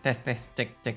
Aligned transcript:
Tes 0.00 0.16
tes 0.24 0.40
cek 0.56 0.80
cek. 0.80 0.96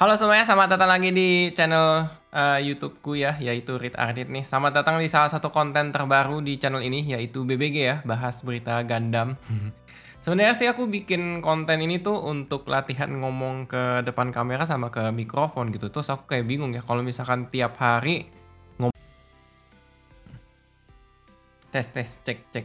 Halo 0.00 0.16
semuanya, 0.16 0.48
selamat 0.48 0.72
datang 0.72 0.88
lagi 0.88 1.12
di 1.12 1.52
channel 1.52 2.08
uh, 2.32 2.56
YouTubeku 2.64 3.12
ya, 3.20 3.36
yaitu 3.36 3.76
Read 3.76 3.92
Ardit 3.92 4.32
nih. 4.32 4.40
Selamat 4.40 4.80
datang 4.80 4.96
di 4.96 5.04
salah 5.04 5.28
satu 5.28 5.52
konten 5.52 5.92
terbaru 5.92 6.40
di 6.40 6.56
channel 6.56 6.80
ini, 6.80 7.04
yaitu 7.12 7.44
BBG 7.44 7.76
ya, 7.76 7.96
bahas 8.08 8.40
berita 8.40 8.80
Gundam. 8.88 9.36
Sebenarnya 10.24 10.56
sih 10.56 10.64
aku 10.64 10.88
bikin 10.88 11.44
konten 11.44 11.84
ini 11.84 12.00
tuh 12.00 12.24
untuk 12.24 12.64
latihan 12.72 13.12
ngomong 13.12 13.68
ke 13.68 14.00
depan 14.08 14.32
kamera 14.32 14.64
sama 14.64 14.88
ke 14.88 15.12
mikrofon 15.12 15.68
gitu. 15.68 15.92
Terus 15.92 16.08
aku 16.08 16.24
kayak 16.24 16.48
bingung 16.48 16.72
ya, 16.72 16.80
kalau 16.80 17.04
misalkan 17.04 17.52
tiap 17.52 17.76
hari 17.76 18.32
ngomong 18.80 18.96
tes 21.68 21.84
tes 21.92 22.24
cek 22.24 22.48
cek. 22.48 22.64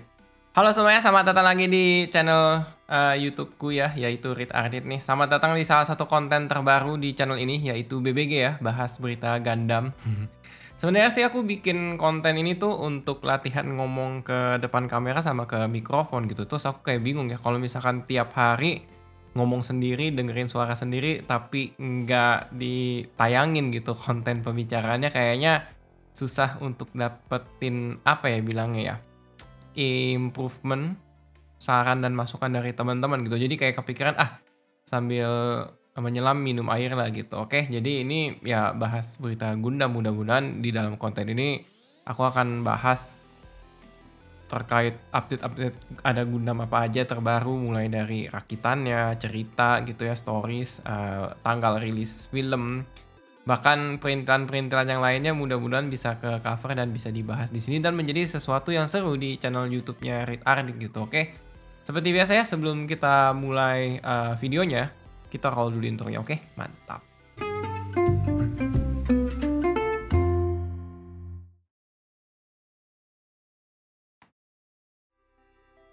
Halo 0.56 0.72
semuanya, 0.72 1.04
selamat 1.04 1.36
datang 1.36 1.44
lagi 1.44 1.68
di 1.68 2.08
channel 2.08 2.64
uh, 2.94 3.16
YouTubeku 3.18 3.74
ya, 3.74 3.90
yaitu 3.98 4.38
Read 4.38 4.54
Ardit 4.54 4.86
nih. 4.86 5.02
Selamat 5.02 5.42
datang 5.42 5.58
di 5.58 5.66
salah 5.66 5.90
satu 5.90 6.06
konten 6.06 6.46
terbaru 6.46 7.02
di 7.02 7.18
channel 7.18 7.42
ini, 7.42 7.58
yaitu 7.58 7.98
BBG 7.98 8.34
ya, 8.38 8.52
bahas 8.62 9.02
berita 9.02 9.34
Gundam. 9.42 9.90
Sebenarnya 10.78 11.10
sih 11.16 11.24
aku 11.24 11.48
bikin 11.48 11.96
konten 11.96 12.36
ini 12.38 12.60
tuh 12.60 12.76
untuk 12.76 13.24
latihan 13.24 13.64
ngomong 13.66 14.22
ke 14.22 14.60
depan 14.60 14.86
kamera 14.86 15.24
sama 15.24 15.50
ke 15.50 15.58
mikrofon 15.72 16.28
gitu. 16.30 16.46
Terus 16.46 16.70
aku 16.70 16.86
kayak 16.86 17.02
bingung 17.02 17.32
ya, 17.34 17.42
kalau 17.42 17.58
misalkan 17.58 18.06
tiap 18.06 18.36
hari 18.38 18.86
ngomong 19.34 19.66
sendiri, 19.66 20.14
dengerin 20.14 20.46
suara 20.46 20.78
sendiri, 20.78 21.26
tapi 21.26 21.74
nggak 21.80 22.54
ditayangin 22.54 23.74
gitu 23.74 23.98
konten 24.06 24.46
pembicaraannya 24.46 25.10
kayaknya 25.10 25.66
susah 26.14 26.62
untuk 26.62 26.94
dapetin 26.94 27.98
apa 28.06 28.30
ya 28.30 28.38
bilangnya 28.46 28.82
ya 28.86 28.96
improvement 29.74 30.94
saran 31.64 32.04
dan 32.04 32.12
masukan 32.12 32.52
dari 32.52 32.76
teman-teman 32.76 33.24
gitu. 33.24 33.40
Jadi 33.40 33.56
kayak 33.56 33.80
kepikiran 33.80 34.20
ah 34.20 34.44
sambil 34.84 35.32
menyelam 35.96 36.44
minum 36.44 36.68
air 36.74 36.92
lah 36.92 37.08
gitu. 37.14 37.40
Oke, 37.40 37.72
jadi 37.72 38.04
ini 38.04 38.44
ya 38.44 38.76
bahas 38.76 39.16
berita 39.16 39.56
Gundam 39.56 39.96
mudah-mudahan 39.96 40.60
di 40.60 40.76
dalam 40.76 41.00
konten 41.00 41.32
ini 41.32 41.64
aku 42.04 42.28
akan 42.28 42.68
bahas 42.68 43.24
terkait 44.50 44.98
update-update 45.10 46.04
ada 46.06 46.22
Gundam 46.26 46.62
apa 46.62 46.86
aja 46.86 47.06
terbaru 47.06 47.58
mulai 47.58 47.90
dari 47.90 48.26
rakitannya, 48.30 49.18
cerita 49.18 49.82
gitu 49.86 50.06
ya, 50.06 50.14
stories, 50.14 50.82
uh, 50.86 51.34
tanggal 51.42 51.82
rilis 51.82 52.30
film, 52.30 52.86
bahkan 53.50 53.98
perintilan-perintilan 53.98 54.88
yang 54.94 55.02
lainnya 55.02 55.34
mudah-mudahan 55.34 55.90
bisa 55.90 56.22
ke 56.22 56.42
cover 56.42 56.78
dan 56.78 56.94
bisa 56.94 57.10
dibahas 57.10 57.50
di 57.50 57.62
sini 57.62 57.82
dan 57.82 57.98
menjadi 57.98 58.30
sesuatu 58.30 58.70
yang 58.70 58.86
seru 58.86 59.18
di 59.18 59.42
channel 59.42 59.70
YouTube-nya 59.70 60.26
Read 60.26 60.42
Ardik 60.46 60.90
gitu. 60.90 61.06
Oke. 61.06 61.43
Seperti 61.84 62.16
biasa 62.16 62.32
ya 62.40 62.48
sebelum 62.48 62.88
kita 62.88 63.36
mulai 63.36 64.00
uh, 64.00 64.40
videonya, 64.40 64.88
kita 65.28 65.52
roll 65.52 65.76
dulu 65.76 65.84
intronya. 65.84 66.24
Oke, 66.24 66.40
mantap. 66.56 67.04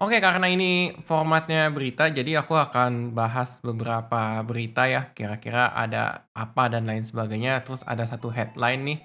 Oke, 0.01 0.17
karena 0.17 0.49
ini 0.49 0.97
formatnya 1.05 1.69
berita, 1.69 2.09
jadi 2.09 2.41
aku 2.41 2.57
akan 2.57 3.13
bahas 3.13 3.61
beberapa 3.61 4.41
berita 4.47 4.89
ya. 4.89 5.11
Kira-kira 5.13 5.75
ada 5.75 6.31
apa 6.33 6.73
dan 6.73 6.87
lain 6.89 7.05
sebagainya. 7.05 7.61
Terus 7.67 7.85
ada 7.85 8.07
satu 8.07 8.33
headline 8.33 8.81
nih 8.87 8.99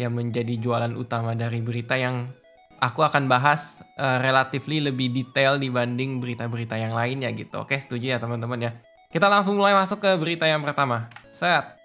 yang 0.00 0.16
menjadi 0.16 0.56
jualan 0.56 0.96
utama 0.96 1.36
dari 1.36 1.60
berita 1.62 1.94
yang 1.94 2.32
aku 2.80 3.04
akan 3.04 3.28
bahas 3.28 3.84
uh, 4.00 4.18
relatively 4.18 4.80
lebih 4.80 5.12
detail 5.12 5.60
dibanding 5.60 6.18
berita-berita 6.18 6.80
yang 6.80 6.96
lainnya 6.96 7.28
gitu. 7.36 7.62
Oke, 7.62 7.76
setuju 7.76 8.16
ya 8.16 8.18
teman-teman 8.18 8.58
ya. 8.58 8.72
Kita 9.12 9.28
langsung 9.28 9.60
mulai 9.60 9.76
masuk 9.76 10.00
ke 10.00 10.10
berita 10.16 10.48
yang 10.48 10.64
pertama. 10.64 11.12
Set. 11.30 11.76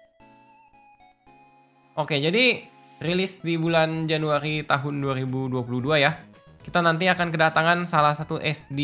Oke, 1.96 2.20
jadi 2.20 2.64
rilis 3.00 3.44
di 3.44 3.60
bulan 3.60 4.08
Januari 4.08 4.64
tahun 4.64 5.04
2022 5.04 5.60
ya 6.00 6.16
kita 6.64 6.80
nanti 6.82 7.06
akan 7.06 7.28
kedatangan 7.28 7.78
salah 7.84 8.16
satu 8.16 8.40
SD 8.40 8.80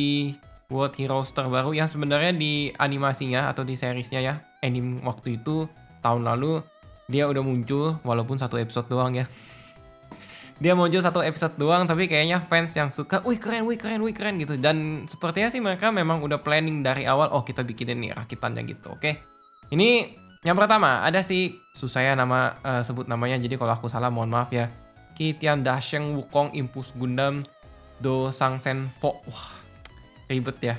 World 0.69 0.95
Heroes 1.01 1.33
terbaru 1.33 1.73
yang 1.73 1.89
sebenarnya 1.89 2.31
di 2.37 2.71
animasinya 2.77 3.49
atau 3.49 3.65
di 3.65 3.75
seriesnya 3.75 4.21
ya 4.21 4.35
anime 4.61 5.01
waktu 5.03 5.41
itu 5.41 5.67
tahun 6.05 6.29
lalu 6.29 6.63
dia 7.09 7.27
udah 7.27 7.43
muncul 7.43 7.99
walaupun 8.05 8.39
satu 8.39 8.61
episode 8.61 8.87
doang 8.87 9.17
ya 9.17 9.27
dia 10.63 10.79
muncul 10.79 11.03
satu 11.03 11.27
episode 11.27 11.59
doang 11.59 11.91
tapi 11.91 12.07
kayaknya 12.07 12.39
fans 12.47 12.71
yang 12.79 12.95
suka 12.95 13.19
wih 13.27 13.43
keren 13.43 13.67
wih 13.67 13.75
keren 13.75 13.99
wih 13.99 14.15
keren 14.15 14.39
gitu 14.39 14.55
dan 14.55 15.11
sepertinya 15.11 15.51
sih 15.51 15.59
mereka 15.59 15.91
memang 15.91 16.23
udah 16.23 16.39
planning 16.39 16.87
dari 16.87 17.03
awal 17.03 17.35
oh 17.35 17.43
kita 17.43 17.67
bikinin 17.67 17.99
nih 17.99 18.15
rakitannya 18.15 18.63
gitu 18.71 18.95
oke 18.95 19.11
ini 19.75 20.15
yang 20.47 20.55
pertama 20.55 21.03
ada 21.03 21.19
si 21.27 21.59
susah 21.75 22.07
ya 22.07 22.13
nama 22.15 22.63
uh, 22.63 22.83
sebut 22.87 23.11
namanya 23.11 23.43
jadi 23.43 23.59
kalau 23.59 23.75
aku 23.75 23.91
salah 23.91 24.15
mohon 24.15 24.31
maaf 24.31 24.55
ya 24.55 24.71
Kitian 25.13 25.61
Dasheng 25.61 26.17
Wukong 26.17 26.57
Impulse 26.57 26.97
Gundam 26.97 27.45
Do 28.03 28.33
Sang 28.35 28.59
Sen 28.59 28.89
Fo. 28.99 29.21
Wah, 29.29 29.47
ribet 30.27 30.59
ya. 30.59 30.77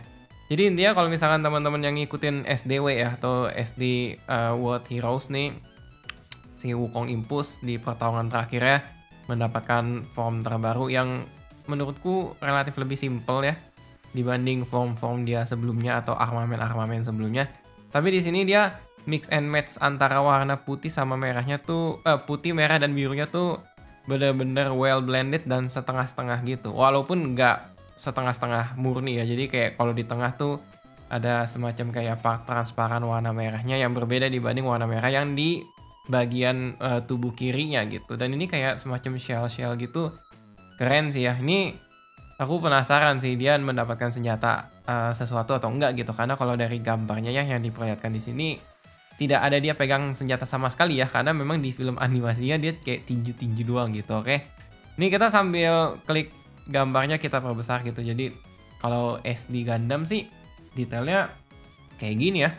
Jadi 0.51 0.69
intinya 0.69 0.91
kalau 0.93 1.07
misalkan 1.07 1.39
teman-teman 1.39 1.81
yang 1.81 1.95
ngikutin 1.95 2.45
SDW 2.45 2.99
ya 2.99 3.15
atau 3.15 3.47
SD 3.47 4.15
uh, 4.27 4.53
World 4.59 4.85
Heroes 4.91 5.31
nih 5.31 5.55
si 6.59 6.75
Wukong 6.75 7.07
Impulse 7.07 7.63
di 7.63 7.79
pertarungan 7.79 8.27
terakhirnya 8.27 8.83
mendapatkan 9.27 10.03
form 10.11 10.43
terbaru 10.43 10.91
yang 10.91 11.23
menurutku 11.67 12.35
relatif 12.43 12.75
lebih 12.75 12.99
simple 12.99 13.47
ya 13.47 13.55
dibanding 14.13 14.61
form-form 14.63 15.25
dia 15.25 15.43
sebelumnya 15.43 15.99
atau 15.99 16.13
armamen-armamen 16.13 17.01
sebelumnya. 17.01 17.49
Tapi 17.89 18.13
di 18.13 18.21
sini 18.21 18.45
dia 18.45 18.77
mix 19.09 19.27
and 19.33 19.49
match 19.49 19.75
antara 19.81 20.21
warna 20.21 20.61
putih 20.61 20.93
sama 20.93 21.17
merahnya 21.17 21.59
tuh 21.59 21.99
uh, 22.05 22.21
putih, 22.21 22.53
merah 22.53 22.77
dan 22.77 22.93
birunya 22.93 23.25
tuh 23.25 23.59
bener-bener 24.05 24.69
well 24.75 25.01
blended 25.01 25.49
dan 25.49 25.67
setengah-setengah 25.67 26.45
gitu. 26.45 26.69
Walaupun 26.71 27.33
nggak 27.33 27.73
setengah-setengah 27.97 28.77
murni 28.77 29.17
ya. 29.17 29.25
Jadi 29.25 29.49
kayak 29.49 29.81
kalau 29.81 29.93
di 29.97 30.05
tengah 30.05 30.33
tuh 30.37 30.61
ada 31.09 31.45
semacam 31.45 31.93
kayak 31.93 32.25
part 32.25 32.41
transparan 32.45 33.01
warna 33.05 33.29
merahnya 33.29 33.77
yang 33.77 33.93
berbeda 33.93 34.29
dibanding 34.29 34.65
warna 34.65 34.89
merah 34.89 35.13
yang 35.13 35.37
di 35.37 35.61
bagian 36.07 36.75
uh, 36.79 37.01
tubuh 37.03 37.31
kirinya 37.31 37.83
gitu. 37.87 38.19
Dan 38.19 38.35
ini 38.35 38.49
kayak 38.49 38.79
semacam 38.79 39.15
shell-shell 39.15 39.79
gitu. 39.79 40.11
Keren 40.75 41.13
sih 41.13 41.23
ya. 41.27 41.37
Ini 41.39 41.75
aku 42.39 42.59
penasaran 42.59 43.21
sih 43.21 43.39
dia 43.39 43.55
mendapatkan 43.55 44.11
senjata 44.11 44.73
uh, 44.83 45.11
sesuatu 45.15 45.55
atau 45.55 45.71
enggak 45.71 45.95
gitu. 45.99 46.11
Karena 46.11 46.35
kalau 46.35 46.59
dari 46.59 46.79
gambarnya 46.83 47.31
ya 47.31 47.47
yang 47.47 47.63
diperlihatkan 47.63 48.11
di 48.11 48.21
sini 48.21 48.49
tidak 49.17 49.39
ada 49.45 49.57
dia 49.61 49.77
pegang 49.77 50.11
senjata 50.17 50.43
sama 50.43 50.73
sekali 50.73 50.97
ya 50.97 51.05
karena 51.05 51.31
memang 51.31 51.61
di 51.61 51.69
film 51.69 52.01
animasinya 52.01 52.57
dia 52.57 52.73
kayak 52.73 53.05
tinju-tinju 53.05 53.61
doang 53.61 53.93
gitu 53.93 54.17
oke 54.17 54.35
ini 54.97 55.05
kita 55.09 55.29
sambil 55.29 56.01
klik 56.09 56.33
gambarnya 56.65 57.21
kita 57.21 57.37
perbesar 57.37 57.85
gitu 57.85 58.01
jadi 58.01 58.33
kalau 58.81 59.21
SD 59.21 59.69
Gundam 59.69 60.03
sih 60.09 60.27
detailnya 60.73 61.29
kayak 62.01 62.15
gini 62.17 62.39
ya 62.49 62.51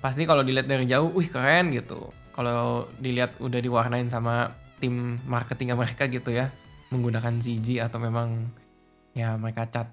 pasti 0.00 0.24
kalau 0.24 0.40
dilihat 0.40 0.64
dari 0.64 0.88
jauh 0.88 1.12
wih 1.12 1.28
keren 1.28 1.68
gitu 1.68 2.08
kalau 2.34 2.86
dilihat 2.98 3.36
udah 3.42 3.60
diwarnain 3.60 4.08
sama 4.08 4.54
tim 4.80 5.20
marketing 5.28 5.76
mereka 5.76 6.08
gitu 6.08 6.32
ya 6.32 6.48
menggunakan 6.90 7.38
CG 7.38 7.78
atau 7.78 8.02
memang 8.02 8.50
ya 9.14 9.34
mereka 9.38 9.66
cat 9.70 9.88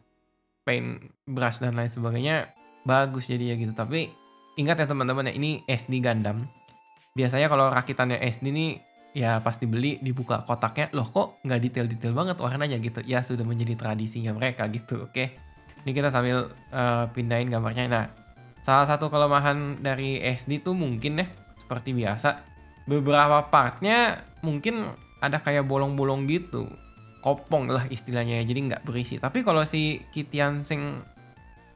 paint 0.65 0.99
brush 1.23 1.63
dan 1.63 1.77
lain 1.77 1.87
sebagainya 1.87 2.51
bagus 2.83 3.29
jadi 3.29 3.53
ya 3.53 3.55
gitu. 3.55 3.71
Tapi 3.71 4.11
ingat 4.57 4.81
ya 4.83 4.87
teman-teman 4.89 5.29
ya 5.29 5.33
ini 5.37 5.61
SD 5.67 6.01
Gundam. 6.03 6.43
Biasanya 7.13 7.47
kalau 7.47 7.69
rakitannya 7.69 8.19
SD 8.19 8.51
nih 8.51 8.71
ya 9.17 9.41
pasti 9.41 9.65
beli 9.65 9.97
dibuka 10.03 10.45
kotaknya 10.45 10.93
loh 10.93 11.09
kok 11.09 11.41
nggak 11.41 11.59
detail-detail 11.63 12.13
banget 12.13 12.37
warnanya 12.41 12.77
gitu. 12.81 12.99
Ya 13.05 13.21
sudah 13.21 13.45
menjadi 13.45 13.77
tradisinya 13.77 14.33
mereka 14.33 14.65
gitu 14.67 15.07
oke. 15.07 15.25
Ini 15.85 15.91
kita 15.93 16.09
sambil 16.11 16.51
uh, 16.73 17.05
pindahin 17.13 17.47
gambarnya. 17.47 17.85
Nah 17.87 18.05
salah 18.65 18.83
satu 18.83 19.07
kelemahan 19.07 19.79
dari 19.79 20.19
SD 20.19 20.65
tuh 20.65 20.75
mungkin 20.75 21.23
ya 21.23 21.27
seperti 21.67 21.91
biasa. 21.91 22.39
Beberapa 22.87 23.43
partnya 23.51 24.23
mungkin 24.39 24.87
ada 25.19 25.43
kayak 25.43 25.67
bolong-bolong 25.67 26.23
gitu. 26.31 26.63
Kopong 27.19 27.67
lah 27.67 27.83
istilahnya 27.91 28.39
ya 28.39 28.43
jadi 28.47 28.59
nggak 28.71 28.83
berisi. 28.87 29.19
Tapi 29.19 29.43
kalau 29.43 29.67
si 29.67 29.99
Kitian 30.15 30.63
Sing 30.63 31.03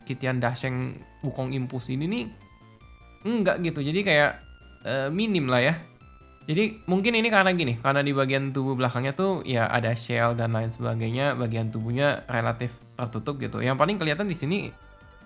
Kitian 0.07 0.39
Dasheng 0.39 0.95
Wukong 1.27 1.51
Impulse 1.51 1.91
ini 1.91 2.07
nih 2.07 2.23
enggak 3.27 3.59
gitu. 3.59 3.83
Jadi 3.83 3.99
kayak 4.07 4.31
uh, 4.87 5.09
minim 5.11 5.51
lah 5.51 5.59
ya. 5.59 5.75
Jadi 6.47 6.87
mungkin 6.87 7.19
ini 7.19 7.27
karena 7.27 7.51
gini 7.51 7.77
karena 7.83 7.99
di 8.01 8.15
bagian 8.15 8.55
tubuh 8.55 8.79
belakangnya 8.79 9.11
tuh 9.13 9.43
ya 9.43 9.67
ada 9.67 9.91
shell 9.93 10.33
dan 10.33 10.55
lain 10.55 10.71
sebagainya 10.73 11.37
bagian 11.37 11.69
tubuhnya 11.69 12.23
relatif 12.31 12.71
tertutup 12.95 13.35
gitu. 13.43 13.59
Yang 13.59 13.75
paling 13.75 13.99
kelihatan 13.99 14.31
di 14.31 14.39
sini 14.39 14.57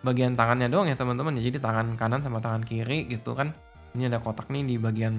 bagian 0.01 0.33
tangannya 0.33 0.73
doang 0.73 0.89
ya 0.89 0.97
teman-teman. 0.97 1.37
Jadi 1.37 1.61
tangan 1.61 1.93
kanan 1.93 2.25
sama 2.25 2.41
tangan 2.41 2.65
kiri 2.65 3.05
gitu 3.05 3.37
kan 3.37 3.53
ini 3.95 4.11
ada 4.11 4.19
kotak 4.19 4.51
nih 4.51 4.63
di 4.67 4.75
bagian 4.75 5.15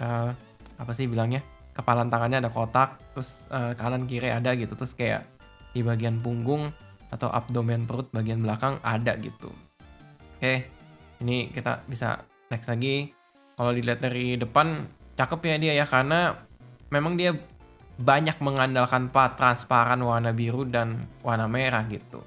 uh, 0.00 0.32
apa 0.80 0.92
sih 0.96 1.06
bilangnya? 1.06 1.44
Kepalan 1.76 2.08
tangannya 2.08 2.42
ada 2.42 2.50
kotak 2.50 2.98
terus 3.12 3.44
uh, 3.52 3.76
kanan 3.76 4.08
kiri 4.08 4.32
ada 4.32 4.56
gitu. 4.56 4.72
Terus 4.74 4.96
kayak 4.96 5.28
di 5.76 5.84
bagian 5.84 6.18
punggung 6.18 6.72
atau 7.12 7.30
abdomen 7.30 7.84
perut 7.84 8.08
bagian 8.10 8.40
belakang 8.40 8.80
ada 8.80 9.14
gitu. 9.20 9.52
Oke 10.40 10.40
okay 10.40 10.80
ini 11.20 11.52
kita 11.52 11.84
bisa 11.86 12.20
next 12.48 12.68
lagi. 12.68 13.12
Kalau 13.54 13.72
dilihat 13.76 14.00
dari 14.00 14.40
depan 14.40 14.88
cakep 15.14 15.40
ya 15.44 15.56
dia 15.60 15.72
ya 15.84 15.86
karena 15.86 16.32
memang 16.88 17.14
dia 17.20 17.36
banyak 18.00 18.40
mengandalkan 18.40 19.12
part 19.12 19.36
transparan 19.36 20.00
warna 20.00 20.32
biru 20.32 20.64
dan 20.64 21.04
warna 21.20 21.44
merah 21.44 21.84
gitu. 21.84 22.24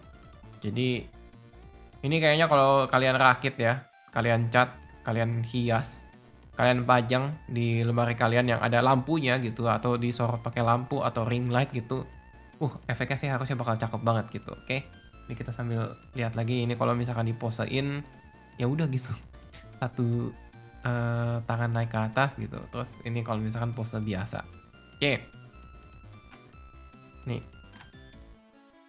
Jadi 0.61 1.01
ini 2.05 2.15
kayaknya 2.21 2.45
kalau 2.45 2.85
kalian 2.85 3.17
rakit 3.17 3.57
ya 3.57 3.81
kalian 4.13 4.53
cat 4.53 4.77
kalian 5.03 5.43
hias 5.43 6.07
kalian 6.53 6.85
pajang 6.85 7.33
di 7.49 7.81
lemari 7.81 8.13
kalian 8.13 8.45
yang 8.45 8.61
ada 8.61 8.77
lampunya 8.79 9.41
gitu 9.41 9.65
atau 9.65 9.97
disorot 9.97 10.41
pakai 10.45 10.61
lampu 10.61 11.01
atau 11.01 11.25
ring 11.25 11.49
light 11.49 11.73
gitu 11.73 12.05
uh 12.61 12.73
efeknya 12.85 13.17
sih 13.17 13.29
harusnya 13.29 13.57
bakal 13.57 13.75
cakep 13.75 14.01
banget 14.05 14.25
gitu 14.39 14.53
oke? 14.53 14.77
Ini 15.23 15.33
kita 15.39 15.55
sambil 15.55 15.95
lihat 16.13 16.35
lagi 16.37 16.61
ini 16.67 16.75
kalau 16.77 16.93
misalkan 16.93 17.25
diposein 17.25 18.05
ya 18.61 18.65
udah 18.69 18.85
gitu. 18.87 19.09
Satu 19.81 20.29
uh, 20.85 21.41
tangan 21.43 21.71
naik 21.73 21.89
ke 21.89 21.99
atas 21.99 22.37
gitu 22.37 22.61
terus 22.69 23.01
ini 23.03 23.25
kalau 23.25 23.41
misalkan 23.41 23.73
pose 23.73 23.97
biasa 23.97 24.45
oke? 25.01 25.13
Nih. 27.25 27.41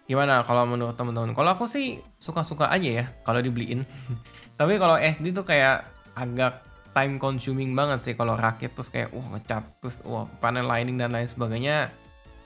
Gimana 0.05 0.45
kalau 0.45 0.69
menurut 0.69 0.93
teman-teman 0.93 1.33
kalau 1.33 1.57
aku 1.57 1.65
sih 1.65 1.97
suka-suka 2.21 2.69
aja 2.69 3.03
ya 3.03 3.05
kalau 3.25 3.41
dibeliin. 3.41 3.81
Tapi 4.59 4.77
kalau 4.77 4.95
SD 5.01 5.33
tuh 5.33 5.43
kayak 5.43 5.94
agak 6.15 6.63
time 6.95 7.19
consuming 7.19 7.75
banget 7.75 7.99
sih 8.07 8.15
kalau 8.15 8.39
rakit 8.39 8.71
terus 8.71 8.87
kayak 8.87 9.11
wah 9.11 9.27
ngecat 9.35 9.63
terus 9.83 9.99
wah 10.07 10.23
panel 10.39 10.63
lining 10.63 10.95
dan 10.95 11.11
lain 11.11 11.27
sebagainya 11.27 11.91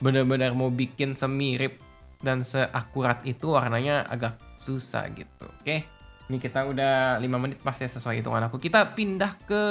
benar-benar 0.02 0.52
mau 0.58 0.74
bikin 0.74 1.14
semirip 1.14 1.78
dan 2.20 2.42
seakurat 2.44 3.22
itu 3.24 3.56
warnanya 3.56 4.04
agak 4.10 4.36
susah 4.58 5.08
gitu. 5.14 5.46
Oke 5.62 5.86
ini 6.30 6.38
kita 6.38 6.62
udah 6.62 7.18
5 7.18 7.26
menit 7.42 7.58
pasti 7.58 7.90
sesuai 7.90 8.22
hitungan 8.22 8.46
aku. 8.46 8.62
Kita 8.62 8.94
pindah 8.94 9.32
ke 9.46 9.62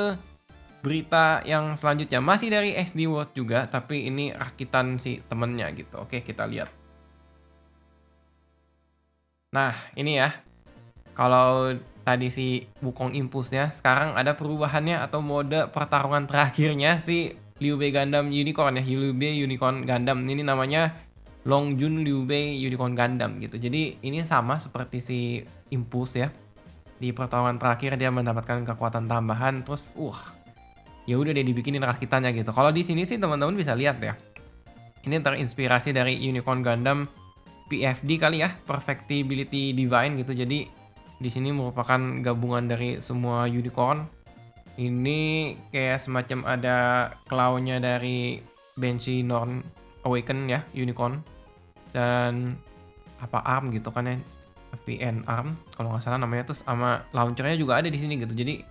berita 0.83 1.39
yang 1.47 1.75
selanjutnya. 1.79 2.19
Masih 2.19 2.51
dari 2.51 2.75
SD 2.75 3.07
World 3.07 3.31
juga 3.31 3.63
tapi 3.67 4.11
ini 4.11 4.35
rakitan 4.35 4.99
si 4.99 5.23
temennya 5.23 5.71
gitu. 5.71 6.03
Oke 6.03 6.19
kita 6.19 6.43
lihat. 6.47 6.67
Nah 9.55 9.71
ini 9.95 10.19
ya. 10.19 10.35
Kalau 11.15 11.75
tadi 12.09 12.33
si 12.33 12.65
Wukong 12.81 13.13
Impulse-nya, 13.13 13.69
sekarang 13.69 14.17
ada 14.17 14.33
perubahannya 14.33 14.97
atau 14.97 15.21
mode 15.21 15.69
pertarungan 15.69 16.25
terakhirnya 16.25 16.97
si 16.97 17.37
Liu 17.61 17.77
Bei 17.77 17.93
Gundam 17.93 18.33
Unicorn 18.33 18.81
ya, 18.81 18.83
Liu 18.83 19.13
Bei 19.13 19.29
Unicorn 19.29 19.85
Gundam. 19.85 20.25
Ini 20.25 20.41
namanya 20.41 20.97
Long 21.45 21.77
Jun 21.77 22.01
Liu 22.01 22.25
Bei 22.25 22.57
Unicorn 22.57 22.97
Gundam 22.97 23.37
gitu. 23.37 23.61
Jadi 23.61 24.01
ini 24.01 24.25
sama 24.25 24.57
seperti 24.57 24.97
si 24.97 25.19
Impulse 25.69 26.17
ya. 26.17 26.33
Di 26.97 27.13
pertarungan 27.13 27.61
terakhir 27.61 27.93
dia 27.95 28.09
mendapatkan 28.09 28.65
kekuatan 28.65 29.05
tambahan 29.05 29.61
terus 29.61 29.93
uh 29.95 30.17
ya 31.07 31.15
udah 31.17 31.33
dia 31.33 31.45
dibikinin 31.45 31.81
rakitannya 31.81 32.33
gitu. 32.33 32.49
Kalau 32.53 32.73
di 32.73 32.81
sini 32.85 33.05
sih 33.05 33.21
teman-teman 33.21 33.53
bisa 33.53 33.77
lihat 33.77 34.01
ya. 34.01 34.13
Ini 35.05 35.21
terinspirasi 35.21 35.95
dari 35.95 36.17
Unicorn 36.25 36.65
Gundam 36.65 37.07
PFD 37.69 38.17
kali 38.17 38.41
ya, 38.41 38.51
Perfectibility 38.65 39.71
Divine 39.77 40.21
gitu. 40.21 40.33
Jadi 40.33 40.78
di 41.19 41.27
sini 41.27 41.51
merupakan 41.51 41.99
gabungan 42.23 42.71
dari 42.71 43.03
semua 43.03 43.43
unicorn. 43.45 44.07
Ini 44.79 45.53
kayak 45.75 46.07
semacam 46.07 46.39
ada 46.47 46.77
klaunya 47.27 47.83
dari 47.83 48.39
Banshee 48.79 49.27
Norn 49.27 49.59
Awaken 50.07 50.47
ya, 50.47 50.63
unicorn. 50.71 51.19
Dan 51.91 52.55
apa 53.19 53.43
arm 53.43 53.75
gitu 53.75 53.91
kan 53.91 54.07
ya, 54.07 54.15
VN 54.87 55.27
arm 55.27 55.59
kalau 55.75 55.91
nggak 55.91 56.07
salah 56.07 56.23
namanya 56.23 56.47
terus 56.47 56.63
sama 56.63 57.03
launchernya 57.11 57.59
juga 57.59 57.83
ada 57.83 57.91
di 57.91 57.99
sini 57.99 58.15
gitu. 58.15 58.31
Jadi 58.31 58.63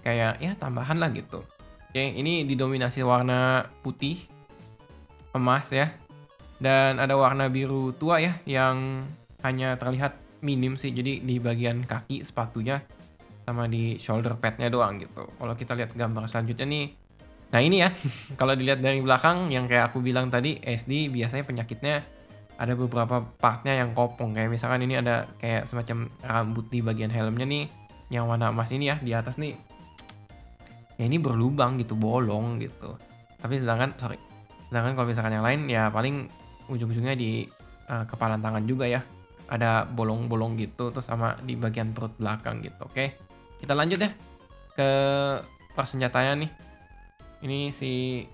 kayak 0.00 0.40
ya 0.40 0.56
tambahan 0.56 0.96
lah 0.96 1.12
gitu. 1.12 1.44
Oke, 1.92 2.00
ini 2.00 2.48
didominasi 2.48 3.04
warna 3.04 3.68
putih 3.84 4.16
emas 5.36 5.68
ya. 5.68 5.92
Dan 6.56 6.96
ada 6.96 7.12
warna 7.18 7.50
biru 7.52 7.92
tua 7.92 8.22
ya 8.22 8.38
yang 8.48 9.04
hanya 9.42 9.74
terlihat 9.76 10.21
minim 10.42 10.76
sih. 10.76 10.90
Jadi 10.92 11.22
di 11.22 11.38
bagian 11.38 11.86
kaki 11.86 12.26
sepatunya 12.26 12.82
sama 13.42 13.66
di 13.66 13.98
shoulder 13.98 14.38
padnya 14.38 14.70
doang 14.70 15.02
gitu. 15.02 15.26
Kalau 15.26 15.54
kita 15.54 15.74
lihat 15.74 15.94
gambar 15.94 16.26
selanjutnya 16.30 16.66
nih. 16.66 16.86
Nah 17.54 17.60
ini 17.62 17.76
ya. 17.82 17.90
Kalau 18.40 18.54
dilihat 18.54 18.82
dari 18.82 19.00
belakang 19.00 19.50
yang 19.50 19.66
kayak 19.66 19.90
aku 19.90 20.02
bilang 20.02 20.28
tadi 20.28 20.58
SD 20.62 21.10
biasanya 21.10 21.44
penyakitnya 21.46 21.94
ada 22.58 22.72
beberapa 22.78 23.24
partnya 23.38 23.78
yang 23.78 23.96
kopong. 23.96 24.36
Kayak 24.36 24.50
misalkan 24.52 24.84
ini 24.86 24.98
ada 24.98 25.26
kayak 25.42 25.66
semacam 25.66 26.10
rambut 26.22 26.66
di 26.70 26.78
bagian 26.84 27.10
helmnya 27.10 27.46
nih 27.48 27.64
yang 28.12 28.28
warna 28.28 28.52
emas 28.52 28.70
ini 28.70 28.92
ya 28.92 28.96
di 29.00 29.10
atas 29.16 29.40
nih. 29.40 29.56
Ya 31.00 31.04
ini 31.08 31.18
berlubang 31.18 31.80
gitu 31.80 31.98
bolong 31.98 32.62
gitu. 32.62 32.94
Tapi 33.42 33.58
sedangkan 33.58 33.98
sorry 33.98 34.18
sedangkan 34.72 34.96
kalau 34.96 35.06
misalkan 35.12 35.36
yang 35.36 35.44
lain 35.44 35.60
ya 35.68 35.92
paling 35.92 36.32
ujung-ujungnya 36.72 37.12
di 37.12 37.44
uh, 37.92 38.08
kepalan 38.08 38.40
tangan 38.40 38.64
juga 38.64 38.88
ya 38.88 39.04
ada 39.52 39.84
bolong-bolong 39.84 40.56
gitu 40.56 40.88
terus 40.88 41.04
sama 41.04 41.36
di 41.44 41.60
bagian 41.60 41.92
perut 41.92 42.16
belakang 42.16 42.64
gitu 42.64 42.88
oke? 42.88 43.04
Kita 43.60 43.76
lanjut 43.76 44.00
ya 44.00 44.10
ke 44.72 44.88
persenjatanya 45.76 46.32
nih. 46.40 46.50
Ini 47.44 47.58
si 47.68 48.24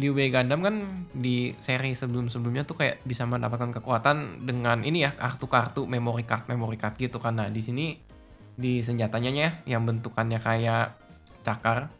Liu 0.00 0.16
Bei 0.16 0.32
Gundam 0.32 0.64
kan 0.64 0.76
di 1.12 1.52
seri 1.60 1.92
sebelum-sebelumnya 1.92 2.64
tuh 2.64 2.80
kayak 2.80 3.04
bisa 3.04 3.28
mendapatkan 3.28 3.76
kekuatan 3.76 4.40
dengan 4.48 4.80
ini 4.88 5.04
ya 5.04 5.12
kartu-kartu 5.12 5.84
memory 5.84 6.24
card 6.24 6.48
memory 6.48 6.80
card 6.80 6.96
gitu 6.96 7.20
karena 7.20 7.52
di 7.52 7.60
sini 7.60 7.86
di 8.56 8.80
senjatanya 8.80 9.30
ya 9.36 9.50
yang 9.68 9.84
bentukannya 9.84 10.40
kayak 10.40 10.96
cakar 11.44 11.92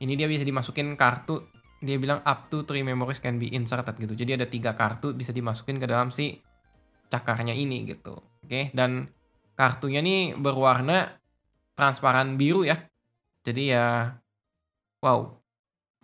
ini 0.00 0.16
dia 0.16 0.28
bisa 0.28 0.48
dimasukin 0.48 0.96
kartu 0.96 1.44
dia 1.86 1.96
bilang 1.96 2.20
up 2.26 2.50
to 2.50 2.66
three 2.66 2.82
memories 2.82 3.22
can 3.22 3.38
be 3.38 3.48
inserted 3.54 3.94
gitu. 3.96 4.12
Jadi 4.18 4.36
ada 4.36 4.46
tiga 4.50 4.74
kartu 4.74 5.14
bisa 5.14 5.30
dimasukin 5.30 5.78
ke 5.78 5.86
dalam 5.86 6.10
si 6.10 6.42
cakarnya 7.06 7.54
ini 7.54 7.86
gitu. 7.86 8.18
Oke, 8.42 8.74
dan 8.74 9.06
kartunya 9.54 10.02
nih 10.02 10.34
berwarna 10.34 11.16
transparan 11.78 12.34
biru 12.34 12.66
ya. 12.66 12.76
Jadi 13.46 13.62
ya 13.70 14.10
wow. 15.00 15.38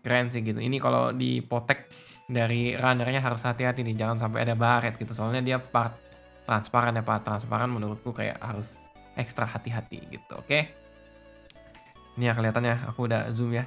Keren 0.02 0.34
sih 0.34 0.43
gitu. 0.43 0.58
Ini 0.58 0.82
kalau 0.82 1.14
dipotek 1.14 1.87
dari 2.26 2.75
runnernya 2.75 3.23
harus 3.23 3.46
hati-hati 3.46 3.87
nih 3.87 3.94
jangan 3.94 4.19
sampai 4.19 4.43
ada 4.43 4.58
baret 4.58 4.99
gitu. 4.99 5.14
Soalnya 5.14 5.38
dia 5.46 5.62
part 5.62 5.94
transparan 6.43 6.99
ya, 6.99 7.06
part 7.06 7.23
transparan 7.23 7.70
menurutku 7.70 8.11
kayak 8.11 8.34
harus 8.43 8.82
ekstra 9.14 9.46
hati-hati 9.46 10.02
gitu. 10.11 10.34
Oke. 10.34 10.74
Ini 12.19 12.29
ya 12.29 12.34
kelihatannya 12.34 12.91
aku 12.91 13.06
udah 13.06 13.31
zoom 13.31 13.55
ya. 13.55 13.62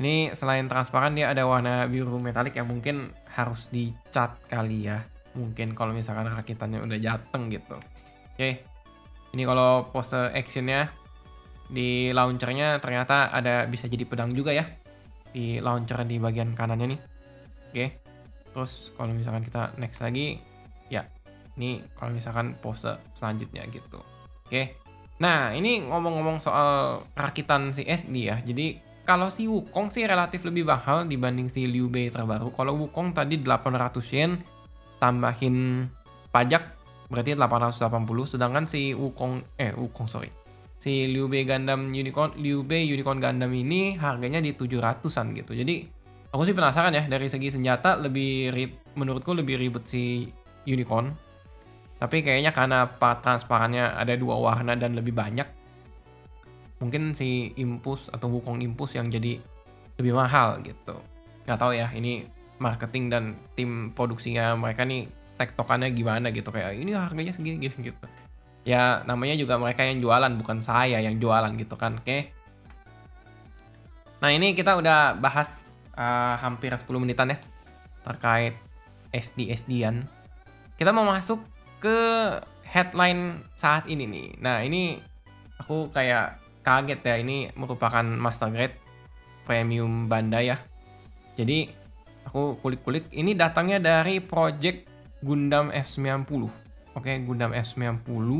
Ini 0.00 0.32
selain 0.32 0.64
transparan 0.70 1.12
dia 1.12 1.28
ada 1.28 1.44
warna 1.44 1.84
biru 1.84 2.16
metalik 2.16 2.56
yang 2.56 2.68
mungkin 2.68 3.12
harus 3.36 3.68
dicat 3.68 4.40
kali 4.48 4.88
ya. 4.88 5.04
Mungkin 5.36 5.76
kalau 5.76 5.92
misalkan 5.92 6.28
rakitannya 6.32 6.80
udah 6.80 6.98
jateng 7.00 7.52
gitu. 7.52 7.76
Oke. 8.32 8.64
Ini 9.32 9.42
kalau 9.48 9.88
pose 9.88 10.32
actionnya 10.32 10.92
di 11.72 12.12
launchernya 12.12 12.80
ternyata 12.84 13.32
ada 13.32 13.64
bisa 13.68 13.88
jadi 13.88 14.04
pedang 14.04 14.32
juga 14.32 14.52
ya. 14.52 14.64
Di 15.32 15.60
launcher 15.60 16.04
di 16.04 16.16
bagian 16.20 16.52
kanannya 16.56 16.86
nih. 16.96 17.00
Oke. 17.72 17.86
Terus 18.52 18.92
kalau 18.96 19.12
misalkan 19.16 19.44
kita 19.44 19.72
next 19.80 20.04
lagi 20.04 20.36
ya 20.92 21.08
ini 21.56 21.84
kalau 21.96 22.12
misalkan 22.12 22.56
pose 22.60 22.96
selanjutnya 23.12 23.64
gitu. 23.68 24.00
Oke. 24.48 24.76
Nah, 25.20 25.52
ini 25.54 25.84
ngomong-ngomong 25.86 26.42
soal 26.42 27.00
rakitan 27.14 27.70
si 27.76 27.84
SD 27.86 28.16
ya. 28.26 28.36
Jadi 28.40 28.91
kalau 29.02 29.34
si 29.34 29.50
Wukong 29.50 29.90
sih 29.90 30.06
relatif 30.06 30.46
lebih 30.46 30.62
mahal 30.62 31.10
dibanding 31.10 31.50
si 31.50 31.66
Liu 31.66 31.90
Bei 31.90 32.06
terbaru. 32.06 32.54
Kalau 32.54 32.78
Wukong 32.78 33.10
tadi 33.10 33.38
800 33.42 33.98
yen 34.14 34.38
tambahin 35.02 35.86
pajak 36.30 36.78
berarti 37.10 37.34
880 37.34 38.38
sedangkan 38.38 38.64
si 38.70 38.94
Wukong 38.94 39.42
eh 39.58 39.74
Wukong 39.74 40.06
sorry. 40.06 40.30
Si 40.78 41.10
Liu 41.10 41.26
Bei 41.26 41.42
Gundam 41.42 41.90
Unicorn 41.90 42.38
Liu 42.38 42.62
Bei 42.62 42.82
Unicorn 42.82 43.18
Gundam 43.18 43.50
ini 43.50 43.98
harganya 43.98 44.38
di 44.38 44.54
700-an 44.54 45.34
gitu. 45.34 45.52
Jadi 45.58 45.82
aku 46.30 46.42
sih 46.46 46.54
penasaran 46.54 46.94
ya 46.94 47.02
dari 47.10 47.26
segi 47.26 47.50
senjata 47.50 47.98
lebih 47.98 48.54
menurutku 48.94 49.34
lebih 49.34 49.58
ribet 49.58 49.84
si 49.90 50.30
Unicorn. 50.66 51.10
Tapi 51.98 52.22
kayaknya 52.22 52.50
karena 52.54 52.86
part 52.86 53.22
transparannya 53.22 53.98
ada 53.98 54.14
dua 54.18 54.34
warna 54.38 54.74
dan 54.74 54.94
lebih 54.94 55.14
banyak 55.14 55.61
mungkin 56.82 57.14
si 57.14 57.54
Impus 57.54 58.10
atau 58.10 58.26
Wukong 58.26 58.58
Impus 58.58 58.98
yang 58.98 59.06
jadi 59.06 59.38
lebih 60.02 60.12
mahal 60.18 60.58
gitu. 60.66 60.98
Nggak 61.46 61.58
tahu 61.62 61.72
ya 61.78 61.86
ini 61.94 62.26
marketing 62.58 63.04
dan 63.06 63.24
tim 63.54 63.94
produksinya 63.94 64.58
mereka 64.58 64.82
nih 64.82 65.06
tektokannya 65.38 65.94
gimana 65.94 66.34
gitu. 66.34 66.50
Kayak 66.50 66.74
ini 66.74 66.90
harganya 66.98 67.30
segini 67.30 67.62
gitu 67.62 67.86
gitu. 67.86 68.04
Ya 68.66 69.06
namanya 69.06 69.38
juga 69.38 69.58
mereka 69.62 69.86
yang 69.86 70.02
jualan 70.02 70.34
bukan 70.34 70.58
saya 70.58 70.98
yang 70.98 71.22
jualan 71.22 71.54
gitu 71.54 71.78
kan 71.78 72.02
oke? 72.02 72.18
Nah 74.18 74.30
ini 74.34 74.58
kita 74.58 74.74
udah 74.74 75.14
bahas 75.18 75.70
uh, 75.94 76.34
hampir 76.42 76.74
10 76.74 76.86
menitan 76.98 77.34
ya 77.34 77.38
terkait 78.02 78.58
SD 79.14 79.54
SDan 79.54 80.06
kita 80.82 80.90
mau 80.90 81.06
masuk 81.06 81.38
ke 81.78 81.94
headline 82.66 83.38
saat 83.54 83.86
ini 83.86 84.02
nih. 84.02 84.28
Nah 84.42 84.66
ini 84.66 84.98
aku 85.62 85.94
kayak 85.94 86.41
kaget 86.62 87.00
ya 87.02 87.14
ini 87.18 87.50
merupakan 87.58 88.02
master 88.02 88.50
grade 88.54 88.78
premium 89.44 90.06
Bandai 90.06 90.54
ya. 90.54 90.56
Jadi 91.34 91.68
aku 92.26 92.58
kulik-kulik 92.62 93.10
ini 93.12 93.34
datangnya 93.34 93.82
dari 93.82 94.22
project 94.22 94.88
Gundam 95.22 95.70
F90. 95.70 96.30
Oke, 96.98 97.12
Gundam 97.22 97.54
F90. 97.54 98.30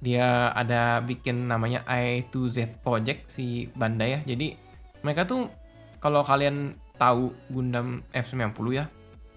Dia 0.00 0.48
ada 0.56 1.04
bikin 1.04 1.44
namanya 1.46 1.84
I2Z 1.84 2.80
Project 2.80 3.28
si 3.28 3.68
Bandai 3.76 4.16
ya. 4.16 4.20
Jadi 4.24 4.56
mereka 5.04 5.28
tuh 5.28 5.52
kalau 6.00 6.24
kalian 6.24 6.76
tahu 6.96 7.32
Gundam 7.52 8.04
F90 8.12 8.66
ya, 8.72 8.88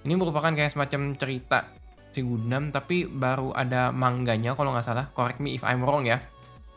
ini 0.04 0.14
merupakan 0.16 0.52
kayak 0.52 0.72
semacam 0.72 1.16
cerita 1.16 1.68
si 2.12 2.22
Gundam 2.24 2.70
tapi 2.72 3.08
baru 3.08 3.52
ada 3.56 3.92
mangganya 3.92 4.56
kalau 4.56 4.72
nggak 4.72 4.88
salah. 4.88 5.06
Correct 5.12 5.40
me 5.44 5.56
if 5.56 5.64
I'm 5.64 5.84
wrong 5.84 6.08
ya. 6.08 6.24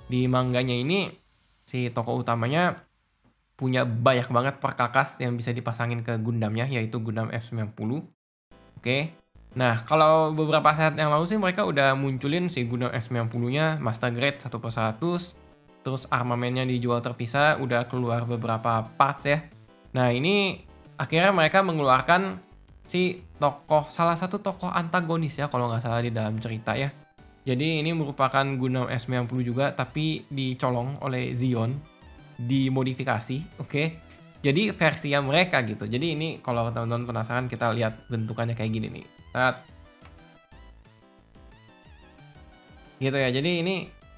Di 0.07 0.31
mangganya 0.31 0.75
ini 0.75 1.11
si 1.67 1.91
tokoh 1.91 2.23
utamanya 2.23 2.87
punya 3.57 3.89
banyak 3.89 4.29
banget 4.29 4.55
perkakas 4.61 5.19
yang 5.25 5.35
bisa 5.35 5.51
dipasangin 5.51 6.05
ke 6.05 6.21
Gundamnya 6.21 6.69
yaitu 6.69 7.01
Gundam 7.01 7.33
F90. 7.33 8.05
Oke. 8.77 9.17
Nah, 9.57 9.81
kalau 9.89 10.37
beberapa 10.37 10.69
saat 10.77 11.01
yang 11.01 11.09
lalu 11.09 11.25
sih 11.25 11.41
mereka 11.41 11.65
udah 11.65 11.97
munculin 11.97 12.53
si 12.53 12.69
Gundam 12.69 12.93
F90-nya 12.93 13.81
Master 13.81 14.13
Grade 14.13 14.45
1 14.45 14.53
per 14.53 14.71
100. 14.71 15.81
Terus 15.81 16.03
armamennya 16.13 16.69
dijual 16.69 17.01
terpisah, 17.01 17.57
udah 17.63 17.89
keluar 17.89 18.29
beberapa 18.29 18.85
parts 19.01 19.25
ya. 19.25 19.41
Nah, 19.97 20.13
ini 20.13 20.61
akhirnya 21.01 21.33
mereka 21.33 21.65
mengeluarkan 21.65 22.37
si 22.85 23.25
tokoh 23.41 23.89
salah 23.89 24.15
satu 24.15 24.39
tokoh 24.39 24.71
antagonis 24.71 25.41
ya 25.41 25.51
kalau 25.51 25.73
nggak 25.73 25.83
salah 25.83 26.05
di 26.05 26.13
dalam 26.13 26.37
cerita 26.37 26.77
ya. 26.77 26.93
Jadi 27.47 27.79
ini 27.79 27.95
merupakan 27.95 28.43
Gundam 28.59 28.91
S90 28.91 29.31
juga 29.47 29.71
tapi 29.71 30.27
dicolong 30.27 30.99
oleh 30.99 31.31
Zion 31.31 31.79
dimodifikasi, 32.35 33.63
oke. 33.63 33.71
Okay? 33.71 33.87
Jadi 34.43 34.75
versi 34.75 35.15
yang 35.15 35.31
mereka 35.31 35.63
gitu. 35.63 35.87
Jadi 35.87 36.19
ini 36.19 36.29
kalau 36.43 36.67
teman-teman 36.75 37.07
penasaran 37.07 37.47
kita 37.47 37.71
lihat 37.71 38.11
bentukannya 38.11 38.59
kayak 38.59 38.71
gini 38.75 38.89
nih. 39.01 39.07
Saat 39.31 39.63
gitu 42.99 43.15
ya. 43.15 43.31
Jadi 43.31 43.51
ini 43.63 43.75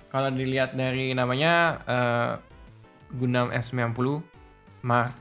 kalau 0.09 0.33
dilihat 0.33 0.73
dari 0.73 1.13
namanya 1.13 1.53
uh, 1.85 2.33
Gundam 3.13 3.53
S90 3.53 4.25
Mars 4.85 5.17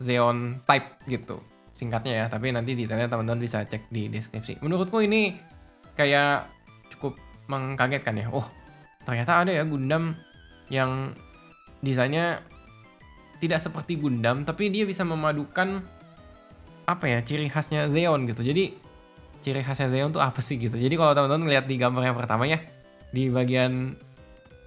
Zeon 0.00 0.64
Type 0.64 0.96
gitu 1.08 1.44
singkatnya 1.78 2.14
ya 2.14 2.26
tapi 2.26 2.50
nanti 2.50 2.74
detailnya 2.74 3.06
teman-teman 3.06 3.38
bisa 3.38 3.62
cek 3.62 3.86
di 3.86 4.10
deskripsi 4.10 4.58
menurutku 4.58 4.98
ini 4.98 5.38
kayak 5.94 6.57
mengkagetkan 7.48 8.14
ya. 8.14 8.28
Oh 8.30 8.46
ternyata 9.08 9.40
ada 9.40 9.50
ya 9.50 9.64
Gundam 9.64 10.12
yang 10.68 11.16
desainnya 11.80 12.44
tidak 13.40 13.64
seperti 13.64 13.96
Gundam 13.96 14.44
tapi 14.44 14.68
dia 14.68 14.84
bisa 14.84 15.02
memadukan 15.02 15.80
apa 16.88 17.04
ya 17.08 17.24
ciri 17.24 17.48
khasnya 17.48 17.88
Zeon 17.88 18.28
gitu. 18.28 18.44
Jadi 18.44 18.76
ciri 19.40 19.64
khasnya 19.64 19.88
Zeon 19.88 20.12
tuh 20.12 20.20
apa 20.20 20.40
sih 20.44 20.60
gitu? 20.60 20.76
Jadi 20.76 20.94
kalau 20.96 21.16
teman-teman 21.16 21.48
lihat 21.48 21.64
di 21.64 21.76
gambar 21.80 22.02
yang 22.04 22.16
pertama 22.16 22.44
ya 22.44 22.60
di 23.08 23.32
bagian 23.32 23.96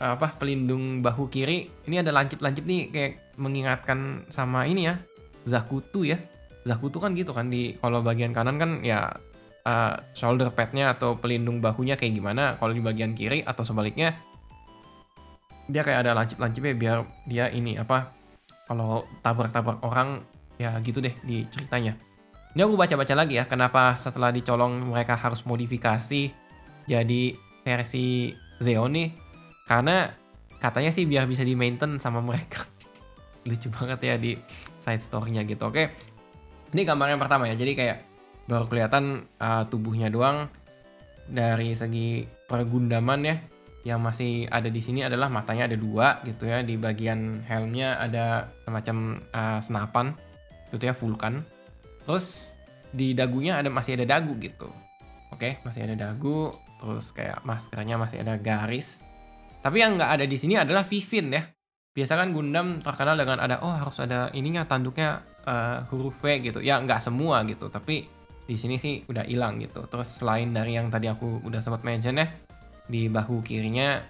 apa 0.01 0.33
pelindung 0.33 1.05
bahu 1.05 1.29
kiri 1.29 1.69
ini 1.85 2.01
ada 2.01 2.09
lancip-lancip 2.09 2.65
nih 2.65 2.89
kayak 2.89 3.37
mengingatkan 3.37 4.25
sama 4.33 4.65
ini 4.65 4.89
ya 4.89 4.97
Zakutu 5.45 6.05
ya. 6.05 6.17
Zakutu 6.61 7.01
kan 7.01 7.17
gitu 7.17 7.33
kan 7.33 7.49
di 7.49 7.77
kalau 7.77 8.05
bagian 8.05 8.33
kanan 8.33 8.61
kan 8.61 8.85
ya 8.85 9.09
uh, 9.65 9.95
shoulder 10.13 10.53
padnya 10.53 10.93
atau 10.93 11.17
pelindung 11.17 11.61
bahunya 11.61 11.97
kayak 11.97 12.13
gimana 12.17 12.55
kalau 12.57 12.73
di 12.73 12.81
bagian 12.81 13.13
kiri 13.13 13.45
atau 13.45 13.65
sebaliknya 13.65 14.17
dia 15.71 15.81
kayak 15.85 16.03
ada 16.07 16.11
lancip-lancipnya 16.17 16.73
biar 16.75 16.97
dia 17.23 17.47
ini 17.47 17.79
apa 17.79 18.11
kalau 18.67 19.07
tabrak-tabrak 19.23 19.83
orang 19.83 20.23
ya 20.55 20.77
gitu 20.83 21.01
deh 21.03 21.15
di 21.25 21.43
ceritanya. 21.49 21.97
Ini 22.51 22.67
aku 22.67 22.75
baca-baca 22.75 23.15
lagi 23.15 23.39
ya 23.39 23.47
kenapa 23.47 23.95
setelah 23.95 24.29
dicolong 24.31 24.91
mereka 24.91 25.15
harus 25.15 25.47
modifikasi 25.47 26.31
jadi 26.87 27.23
versi 27.63 28.35
Zeon 28.59 28.91
nih? 28.91 29.09
Karena 29.63 30.11
katanya 30.59 30.91
sih 30.91 31.07
biar 31.07 31.25
bisa 31.25 31.47
di 31.47 31.55
maintain 31.55 31.95
sama 31.97 32.19
mereka. 32.19 32.67
Lucu 33.47 33.71
banget 33.71 33.99
ya 34.03 34.15
di 34.19 34.35
side 34.83 34.99
story-nya 34.99 35.47
gitu 35.47 35.71
oke? 35.71 35.83
Ini 36.75 36.81
gambar 36.83 37.15
yang 37.15 37.21
pertama 37.23 37.47
ya. 37.47 37.55
Jadi 37.55 37.71
kayak 37.75 37.97
baru 38.51 38.67
kelihatan 38.67 39.23
uh, 39.39 39.63
tubuhnya 39.71 40.11
doang 40.11 40.51
dari 41.31 41.71
segi 41.71 42.27
pergundaman 42.27 43.21
ya. 43.23 43.37
Yang 43.81 43.99
masih 44.03 44.31
ada 44.51 44.69
di 44.69 44.77
sini 44.83 45.01
adalah 45.07 45.31
matanya 45.31 45.71
ada 45.71 45.79
dua 45.79 46.19
gitu 46.27 46.51
ya. 46.51 46.59
Di 46.59 46.75
bagian 46.75 47.47
helmnya 47.47 47.95
ada 47.95 48.51
semacam 48.67 49.23
uh, 49.31 49.59
senapan 49.63 50.11
gitu 50.75 50.83
ya 50.83 50.91
vulkan. 50.91 51.47
Terus 52.03 52.51
di 52.91 53.15
dagunya 53.15 53.55
ada 53.55 53.71
masih 53.71 53.95
ada 53.95 54.19
dagu 54.19 54.35
gitu. 54.43 54.67
Oke, 55.31 55.63
masih 55.63 55.87
ada 55.87 55.95
dagu. 55.95 56.51
Terus 56.83 57.15
kayak 57.15 57.47
maskernya 57.47 57.95
masih 57.95 58.19
ada 58.19 58.35
garis. 58.35 59.01
Tapi 59.63 59.79
yang 59.79 59.95
nggak 59.95 60.11
ada 60.19 60.25
di 60.27 60.35
sini 60.35 60.59
adalah 60.59 60.83
Vivin 60.83 61.31
ya. 61.31 61.47
Biasa 61.91 62.19
kan 62.19 62.35
Gundam 62.35 62.79
terkenal 62.83 63.15
dengan 63.19 63.39
ada 63.43 63.59
oh 63.63 63.71
harus 63.71 63.99
ada 63.99 64.31
ininya 64.31 64.63
tanduknya 64.63 65.27
uh, 65.45 65.83
huruf 65.89 66.21
V 66.21 66.41
gitu 66.41 66.59
ya 66.61 66.79
nggak 66.81 67.01
semua 67.01 67.43
gitu 67.45 67.67
tapi 67.67 68.20
di 68.45 68.55
sini 68.57 68.75
sih 68.75 69.05
udah 69.05 69.25
hilang 69.25 69.61
gitu 69.61 69.85
terus 69.87 70.21
selain 70.21 70.51
dari 70.51 70.75
yang 70.75 70.89
tadi 70.89 71.07
aku 71.07 71.45
udah 71.45 71.61
sempat 71.61 71.85
mention 71.85 72.17
ya 72.19 72.27
di 72.89 73.07
bahu 73.07 73.45
kirinya 73.45 74.01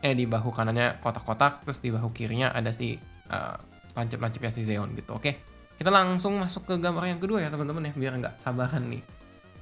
eh 0.00 0.14
di 0.16 0.24
bahu 0.24 0.52
kanannya 0.52 1.00
kotak-kotak 1.04 1.64
terus 1.66 1.82
di 1.84 1.92
bahu 1.92 2.12
kirinya 2.12 2.52
ada 2.52 2.72
si 2.72 2.96
uh, 3.28 3.56
lancip-lancipnya 3.96 4.52
si 4.52 4.62
Zeon 4.64 4.94
gitu 4.96 5.16
oke 5.16 5.32
kita 5.80 5.88
langsung 5.88 6.36
masuk 6.38 6.68
ke 6.68 6.74
gambar 6.76 7.08
yang 7.08 7.20
kedua 7.20 7.40
ya 7.40 7.48
teman-teman 7.48 7.88
ya 7.88 7.92
biar 7.96 8.12
nggak 8.20 8.34
sabaran 8.40 8.84
nih 8.88 9.02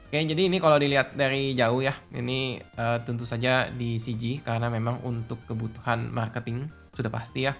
Oke, 0.08 0.24
jadi 0.24 0.48
ini 0.48 0.56
kalau 0.56 0.80
dilihat 0.80 1.12
dari 1.12 1.52
jauh 1.52 1.84
ya, 1.84 1.92
ini 2.16 2.56
uh, 2.80 2.96
tentu 3.04 3.28
saja 3.28 3.68
di 3.68 4.00
CG 4.00 4.40
karena 4.40 4.72
memang 4.72 5.04
untuk 5.04 5.36
kebutuhan 5.44 6.08
marketing 6.08 6.64
sudah 6.96 7.12
pasti 7.12 7.44
ya. 7.44 7.52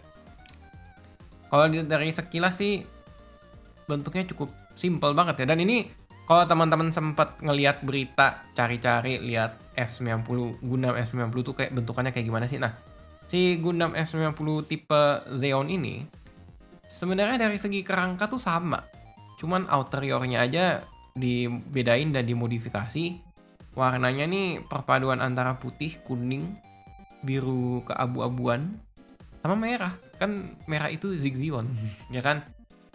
Kalau 1.52 1.68
dari 1.68 2.08
sekilas 2.08 2.56
sih 2.56 2.80
bentuknya 3.84 4.24
cukup 4.32 4.48
simple 4.72 5.12
banget 5.12 5.44
ya. 5.44 5.52
Dan 5.52 5.60
ini 5.60 5.92
kalau 6.28 6.44
teman-teman 6.44 6.92
sempat 6.92 7.40
ngelihat 7.40 7.80
berita 7.80 8.44
cari-cari 8.52 9.16
lihat 9.16 9.56
F90 9.72 10.60
Gundam 10.60 10.92
F90 10.92 11.40
tuh 11.40 11.56
kayak 11.56 11.72
bentukannya 11.72 12.12
kayak 12.12 12.28
gimana 12.28 12.44
sih? 12.44 12.60
Nah, 12.60 12.76
si 13.24 13.56
Gundam 13.56 13.96
F90 13.96 14.68
tipe 14.68 15.24
Xeon 15.32 15.72
ini 15.72 16.04
sebenarnya 16.84 17.48
dari 17.48 17.56
segi 17.56 17.80
kerangka 17.80 18.28
tuh 18.28 18.36
sama. 18.36 18.84
Cuman 19.40 19.72
outeriornya 19.72 20.44
aja 20.44 20.84
dibedain 21.16 22.12
dan 22.12 22.28
dimodifikasi. 22.28 23.24
Warnanya 23.72 24.28
nih 24.28 24.60
perpaduan 24.68 25.24
antara 25.24 25.56
putih, 25.56 25.96
kuning, 26.04 26.60
biru 27.24 27.80
keabu-abuan 27.88 28.76
sama 29.40 29.56
merah. 29.56 29.96
Kan 30.20 30.60
merah 30.68 30.92
itu 30.92 31.08
Zigzion, 31.16 31.72
ya 32.12 32.20
kan? 32.20 32.44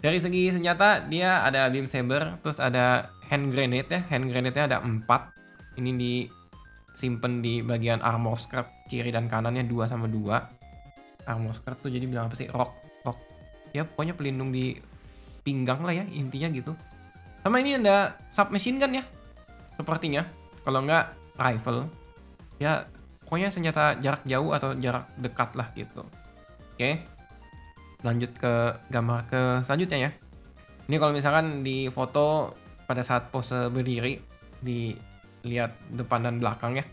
Dari 0.04 0.20
segi 0.20 0.52
senjata 0.52 1.00
dia 1.00 1.40
ada 1.48 1.64
beam 1.72 1.88
saber, 1.88 2.36
terus 2.44 2.60
ada 2.60 3.08
hand 3.32 3.48
grenade 3.48 3.88
ya. 3.88 4.04
Hand 4.12 4.28
grenade-nya 4.28 4.68
ada 4.68 4.78
4. 4.84 5.00
Ini 5.80 5.90
disimpan 5.96 7.40
di 7.40 7.64
bagian 7.64 8.04
armor 8.04 8.36
skirt 8.36 8.68
kiri 8.84 9.08
dan 9.08 9.32
kanannya 9.32 9.64
2 9.64 9.88
sama 9.88 10.04
2. 10.04 11.24
Armor 11.24 11.56
skirt 11.56 11.80
tuh 11.80 11.88
jadi 11.88 12.04
bilang 12.04 12.28
apa 12.28 12.36
sih? 12.36 12.52
Rock, 12.52 12.76
rock. 13.08 13.16
Ya 13.72 13.88
pokoknya 13.88 14.12
pelindung 14.12 14.52
di 14.52 14.76
pinggang 15.40 15.80
lah 15.80 15.96
ya 15.96 16.04
intinya 16.12 16.52
gitu. 16.52 16.76
Sama 17.40 17.64
ini 17.64 17.80
ada 17.80 18.20
submachine 18.28 18.76
gun 18.76 19.00
ya. 19.00 19.04
Sepertinya. 19.72 20.28
Kalau 20.68 20.84
nggak 20.84 21.16
rifle. 21.40 21.88
Ya 22.60 22.84
pokoknya 23.24 23.48
senjata 23.48 23.96
jarak 24.04 24.20
jauh 24.28 24.52
atau 24.52 24.76
jarak 24.76 25.08
dekat 25.16 25.56
lah 25.56 25.72
gitu. 25.72 26.04
Oke. 26.04 26.76
Okay 26.76 27.13
lanjut 28.04 28.30
ke 28.36 28.52
gambar 28.92 29.18
ke 29.26 29.40
selanjutnya 29.64 29.98
ya. 30.06 30.10
Ini 30.84 30.96
kalau 31.00 31.16
misalkan 31.16 31.64
di 31.64 31.88
foto 31.88 32.52
pada 32.84 33.00
saat 33.00 33.32
pose 33.32 33.72
berdiri 33.72 34.20
dilihat 34.60 35.72
depan 35.88 36.20
dan 36.20 36.36
belakang 36.36 36.76
ya. 36.76 36.84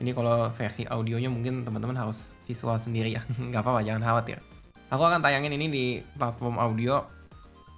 Ini 0.00 0.12
kalau 0.16 0.48
versi 0.52 0.88
audionya 0.88 1.28
mungkin 1.28 1.64
teman-teman 1.64 1.96
harus 1.96 2.32
visual 2.48 2.80
sendiri 2.80 3.12
ya. 3.12 3.22
Nggak 3.52 3.60
apa-apa, 3.60 3.84
jangan 3.84 4.02
khawatir. 4.02 4.40
Aku 4.88 5.02
akan 5.04 5.20
tayangin 5.20 5.52
ini 5.52 5.66
di 5.68 5.84
platform 6.16 6.56
audio 6.56 7.04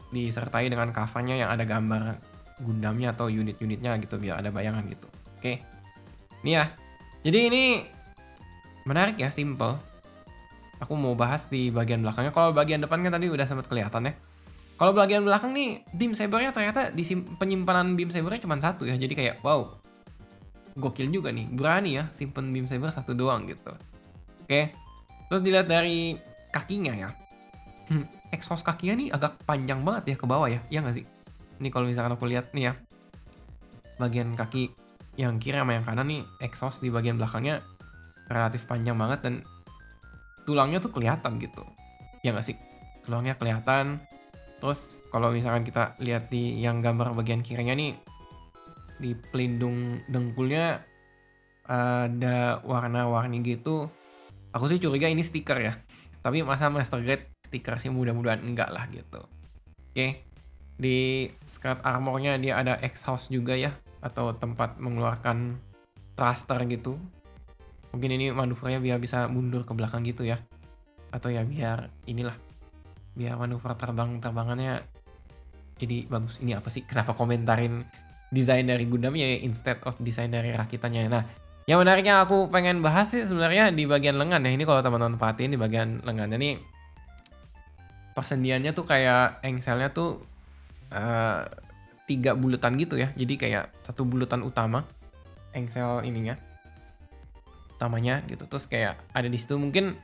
disertai 0.08 0.70
dengan 0.70 0.94
covernya 0.94 1.36
yang 1.44 1.50
ada 1.52 1.68
gambar 1.68 2.16
Gundamnya 2.58 3.14
atau 3.14 3.30
unit-unitnya 3.30 3.94
gitu 4.02 4.18
biar 4.18 4.42
ada 4.42 4.50
bayangan 4.50 4.82
gitu. 4.90 5.06
Oke. 5.38 5.62
Ini 6.42 6.50
ya. 6.58 6.64
Jadi 7.22 7.38
ini 7.50 7.62
menarik 8.82 9.14
ya, 9.18 9.30
simple 9.30 9.78
aku 10.78 10.94
mau 10.94 11.14
bahas 11.18 11.46
di 11.50 11.70
bagian 11.70 12.02
belakangnya. 12.02 12.32
Kalau 12.34 12.50
bagian 12.54 12.80
depan 12.82 13.02
kan 13.02 13.12
tadi 13.14 13.26
udah 13.30 13.46
sempat 13.46 13.66
kelihatan 13.66 14.10
ya. 14.10 14.12
Kalau 14.78 14.94
bagian 14.94 15.26
belakang 15.26 15.50
nih, 15.50 15.82
beam 15.90 16.14
sabernya 16.14 16.54
ternyata 16.54 16.94
di 16.94 17.02
penyimpanan 17.38 17.98
beam 17.98 18.14
sabernya 18.14 18.38
cuma 18.38 18.58
satu 18.62 18.86
ya. 18.86 18.94
Jadi 18.94 19.14
kayak 19.18 19.42
wow, 19.42 19.74
gokil 20.78 21.10
juga 21.10 21.34
nih. 21.34 21.50
Berani 21.50 21.98
ya 21.98 22.04
simpen 22.14 22.54
beam 22.54 22.70
saber 22.70 22.94
satu 22.94 23.10
doang 23.10 23.50
gitu. 23.50 23.74
Oke, 24.46 24.70
Terus 25.28 25.44
dilihat 25.44 25.68
dari 25.68 26.16
kakinya 26.48 26.96
ya. 26.96 27.10
Hmm, 27.92 28.08
exhaust 28.32 28.64
kakinya 28.64 28.96
nih 28.96 29.08
agak 29.12 29.36
panjang 29.44 29.84
banget 29.84 30.12
ya 30.12 30.16
ke 30.16 30.24
bawah 30.24 30.48
ya. 30.48 30.60
Iya 30.72 30.80
nggak 30.84 30.96
sih? 30.96 31.04
Ini 31.60 31.68
kalau 31.68 31.86
misalkan 31.88 32.16
aku 32.16 32.24
lihat 32.24 32.56
nih 32.56 32.72
ya. 32.72 32.74
Bagian 34.00 34.32
kaki 34.34 34.72
yang 35.20 35.36
kiri 35.36 35.60
sama 35.60 35.76
yang 35.76 35.84
kanan 35.84 36.08
nih 36.08 36.22
exhaust 36.40 36.80
di 36.80 36.88
bagian 36.88 37.20
belakangnya 37.20 37.60
relatif 38.32 38.64
panjang 38.64 38.96
banget 38.96 39.20
dan 39.24 39.34
tulangnya 40.48 40.80
tuh 40.80 40.88
kelihatan 40.88 41.36
gitu. 41.36 41.60
Ya 42.24 42.32
nggak 42.32 42.48
sih? 42.48 42.56
Tulangnya 43.04 43.36
kelihatan. 43.36 44.00
Terus 44.58 44.96
kalau 45.12 45.28
misalkan 45.28 45.68
kita 45.68 45.92
lihat 46.00 46.32
di 46.32 46.56
yang 46.56 46.80
gambar 46.80 47.12
bagian 47.12 47.44
kirinya 47.44 47.76
nih 47.76 47.92
di 48.98 49.14
pelindung 49.14 50.02
dengkulnya 50.10 50.82
ada 51.68 52.64
warna-warni 52.64 53.44
gitu 53.44 53.86
aku 54.50 54.64
sih 54.72 54.80
curiga 54.82 55.06
ini 55.06 55.22
stiker 55.22 55.58
ya 55.60 55.72
tapi 56.24 56.42
masa 56.42 56.72
master 56.72 57.04
grade 57.04 57.30
stiker 57.44 57.78
sih 57.78 57.92
mudah-mudahan 57.92 58.42
enggak 58.42 58.72
lah 58.74 58.88
gitu 58.90 59.22
oke 59.94 60.08
di 60.78 61.28
skirt 61.42 61.82
armornya 61.82 62.38
dia 62.38 62.58
ada 62.58 62.78
exhaust 62.82 63.30
juga 63.30 63.54
ya 63.54 63.74
atau 63.98 64.30
tempat 64.34 64.78
mengeluarkan 64.78 65.58
thruster 66.14 66.58
gitu 66.70 66.98
mungkin 67.94 68.10
ini 68.14 68.30
manuvernya 68.32 68.78
biar 68.82 68.98
bisa 69.00 69.26
mundur 69.28 69.64
ke 69.64 69.72
belakang 69.72 70.04
gitu 70.04 70.24
ya. 70.24 70.40
Atau 71.12 71.32
ya 71.32 71.44
biar 71.44 71.88
inilah 72.04 72.36
biar 73.16 73.34
manuver 73.34 73.74
terbang 73.74 74.20
terbangannya 74.20 74.84
jadi 75.80 76.06
bagus. 76.10 76.38
Ini 76.42 76.58
apa 76.58 76.68
sih? 76.68 76.84
Kenapa 76.84 77.14
komentarin 77.16 77.82
desain 78.28 78.64
dari 78.68 78.84
Gundam 78.84 79.16
ya 79.16 79.40
instead 79.40 79.80
of 79.88 79.96
desain 80.04 80.28
dari 80.28 80.52
rakitannya 80.52 81.08
nah 81.08 81.24
yang 81.68 81.84
menariknya 81.84 82.24
aku 82.24 82.48
pengen 82.48 82.80
bahas 82.80 83.12
sih 83.12 83.28
sebenarnya 83.28 83.68
di 83.76 83.84
bagian 83.84 84.16
lengan 84.16 84.40
ya. 84.40 84.56
Ini 84.56 84.64
kalau 84.64 84.80
teman-teman 84.80 85.20
perhatiin 85.20 85.52
di 85.52 85.60
bagian 85.60 86.00
lengannya 86.00 86.40
nih 86.40 86.54
persendiannya 88.16 88.72
tuh 88.72 88.88
kayak 88.88 89.44
engselnya 89.44 89.92
tuh 89.92 90.24
uh, 90.88 91.44
tiga 92.08 92.32
bulatan 92.32 92.72
gitu 92.80 92.96
ya. 92.96 93.12
Jadi 93.12 93.36
kayak 93.36 93.84
satu 93.84 94.08
bulatan 94.08 94.48
utama 94.48 94.88
engsel 95.52 96.00
ininya 96.08 96.47
utamanya 97.78 98.26
gitu. 98.26 98.44
Terus 98.50 98.66
kayak 98.66 98.98
ada 99.14 99.30
di 99.30 99.38
situ 99.38 99.54
mungkin 99.54 99.94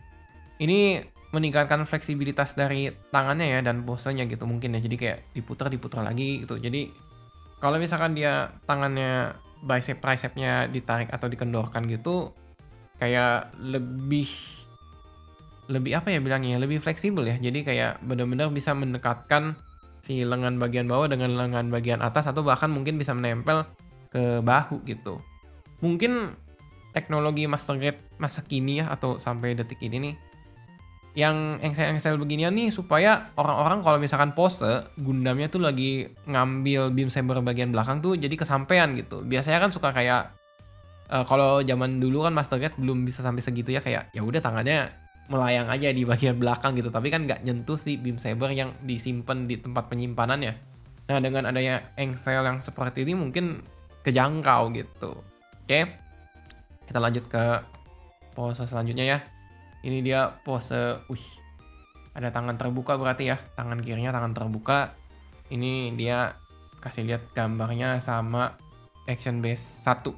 ini 0.63 1.03
meningkatkan 1.35 1.83
fleksibilitas 1.83 2.55
dari 2.55 2.95
tangannya 3.11 3.59
ya 3.59 3.61
dan 3.67 3.83
posenya 3.83 4.31
gitu 4.31 4.47
mungkin 4.47 4.79
ya. 4.79 4.81
Jadi 4.81 4.97
kayak 4.97 5.19
diputar 5.35 5.67
diputar 5.67 6.07
lagi 6.07 6.47
gitu. 6.47 6.63
Jadi 6.63 6.95
kalau 7.59 7.83
misalkan 7.83 8.15
dia 8.15 8.55
tangannya 8.71 9.35
bicep 9.65 9.99
tricepnya 9.99 10.71
ditarik 10.71 11.09
atau 11.11 11.27
dikendorkan 11.27 11.89
gitu 11.89 12.31
kayak 13.01 13.51
lebih 13.59 14.29
lebih 15.73 15.97
apa 15.97 16.13
ya 16.13 16.21
bilangnya 16.21 16.61
lebih 16.61 16.79
fleksibel 16.79 17.25
ya 17.25 17.41
jadi 17.41 17.65
kayak 17.65 17.93
benar-benar 18.05 18.53
bisa 18.53 18.77
mendekatkan 18.77 19.57
si 20.05 20.21
lengan 20.21 20.61
bagian 20.61 20.85
bawah 20.85 21.09
dengan 21.09 21.33
lengan 21.33 21.73
bagian 21.73 22.05
atas 22.05 22.29
atau 22.29 22.45
bahkan 22.45 22.69
mungkin 22.69 23.01
bisa 23.01 23.17
menempel 23.17 23.65
ke 24.13 24.45
bahu 24.45 24.85
gitu 24.85 25.25
mungkin 25.81 26.37
teknologi 26.95 27.51
master 27.51 27.77
grade 27.77 28.01
masa 28.17 28.41
kini 28.47 28.81
ya 28.81 28.89
atau 28.89 29.19
sampai 29.19 29.59
detik 29.59 29.83
ini 29.83 29.99
nih 29.99 30.15
yang 31.15 31.63
engsel-engsel 31.63 32.19
beginian 32.19 32.51
nih 32.51 32.75
supaya 32.75 33.31
orang-orang 33.39 33.87
kalau 33.87 33.99
misalkan 34.03 34.35
pose 34.35 34.83
Gundamnya 34.99 35.47
tuh 35.47 35.63
lagi 35.63 36.11
ngambil 36.27 36.91
beam 36.91 37.07
saber 37.07 37.39
bagian 37.39 37.71
belakang 37.71 38.03
tuh 38.03 38.19
jadi 38.19 38.35
kesampean 38.35 38.99
gitu. 38.99 39.23
Biasanya 39.23 39.63
kan 39.63 39.71
suka 39.71 39.95
kayak 39.95 40.35
uh, 41.15 41.23
kalau 41.23 41.63
zaman 41.63 42.03
dulu 42.03 42.27
kan 42.27 42.35
Master 42.35 42.59
Grade 42.59 42.75
belum 42.83 43.07
bisa 43.07 43.23
sampai 43.23 43.47
segitu 43.47 43.71
ya 43.71 43.79
kayak 43.79 44.11
ya 44.11 44.27
udah 44.27 44.43
tangannya 44.43 44.91
melayang 45.31 45.71
aja 45.71 45.89
di 45.95 46.03
bagian 46.05 46.37
belakang 46.37 46.77
gitu 46.77 46.93
tapi 46.93 47.09
kan 47.09 47.25
nggak 47.25 47.47
nyentuh 47.47 47.79
si 47.81 47.97
beam 47.97 48.19
saber 48.19 48.51
yang 48.51 48.75
disimpan 48.83 49.47
di 49.47 49.55
tempat 49.55 49.87
penyimpanannya. 49.87 50.53
Nah 51.07 51.19
dengan 51.23 51.47
adanya 51.47 51.95
engsel 51.95 52.43
yang 52.43 52.59
seperti 52.59 53.07
ini 53.07 53.15
mungkin 53.15 53.63
kejangkau 54.03 54.75
gitu. 54.75 55.23
Oke, 55.63 55.95
kita 56.85 56.99
lanjut 57.01 57.25
ke 57.29 57.45
pose 58.35 58.65
selanjutnya 58.67 59.05
ya. 59.07 59.19
Ini 59.85 60.01
dia 60.01 60.33
pose 60.43 61.01
uh 61.05 61.25
ada 62.15 62.31
tangan 62.31 62.55
terbuka 62.55 62.95
berarti 62.95 63.31
ya. 63.31 63.37
Tangan 63.59 63.83
kirinya 63.83 64.15
tangan 64.15 64.33
terbuka. 64.33 64.95
Ini 65.51 65.93
dia 65.99 66.35
kasih 66.81 67.05
lihat 67.09 67.33
gambarnya 67.33 68.01
sama 68.01 68.55
action 69.09 69.41
base 69.41 69.85
1 69.85 70.13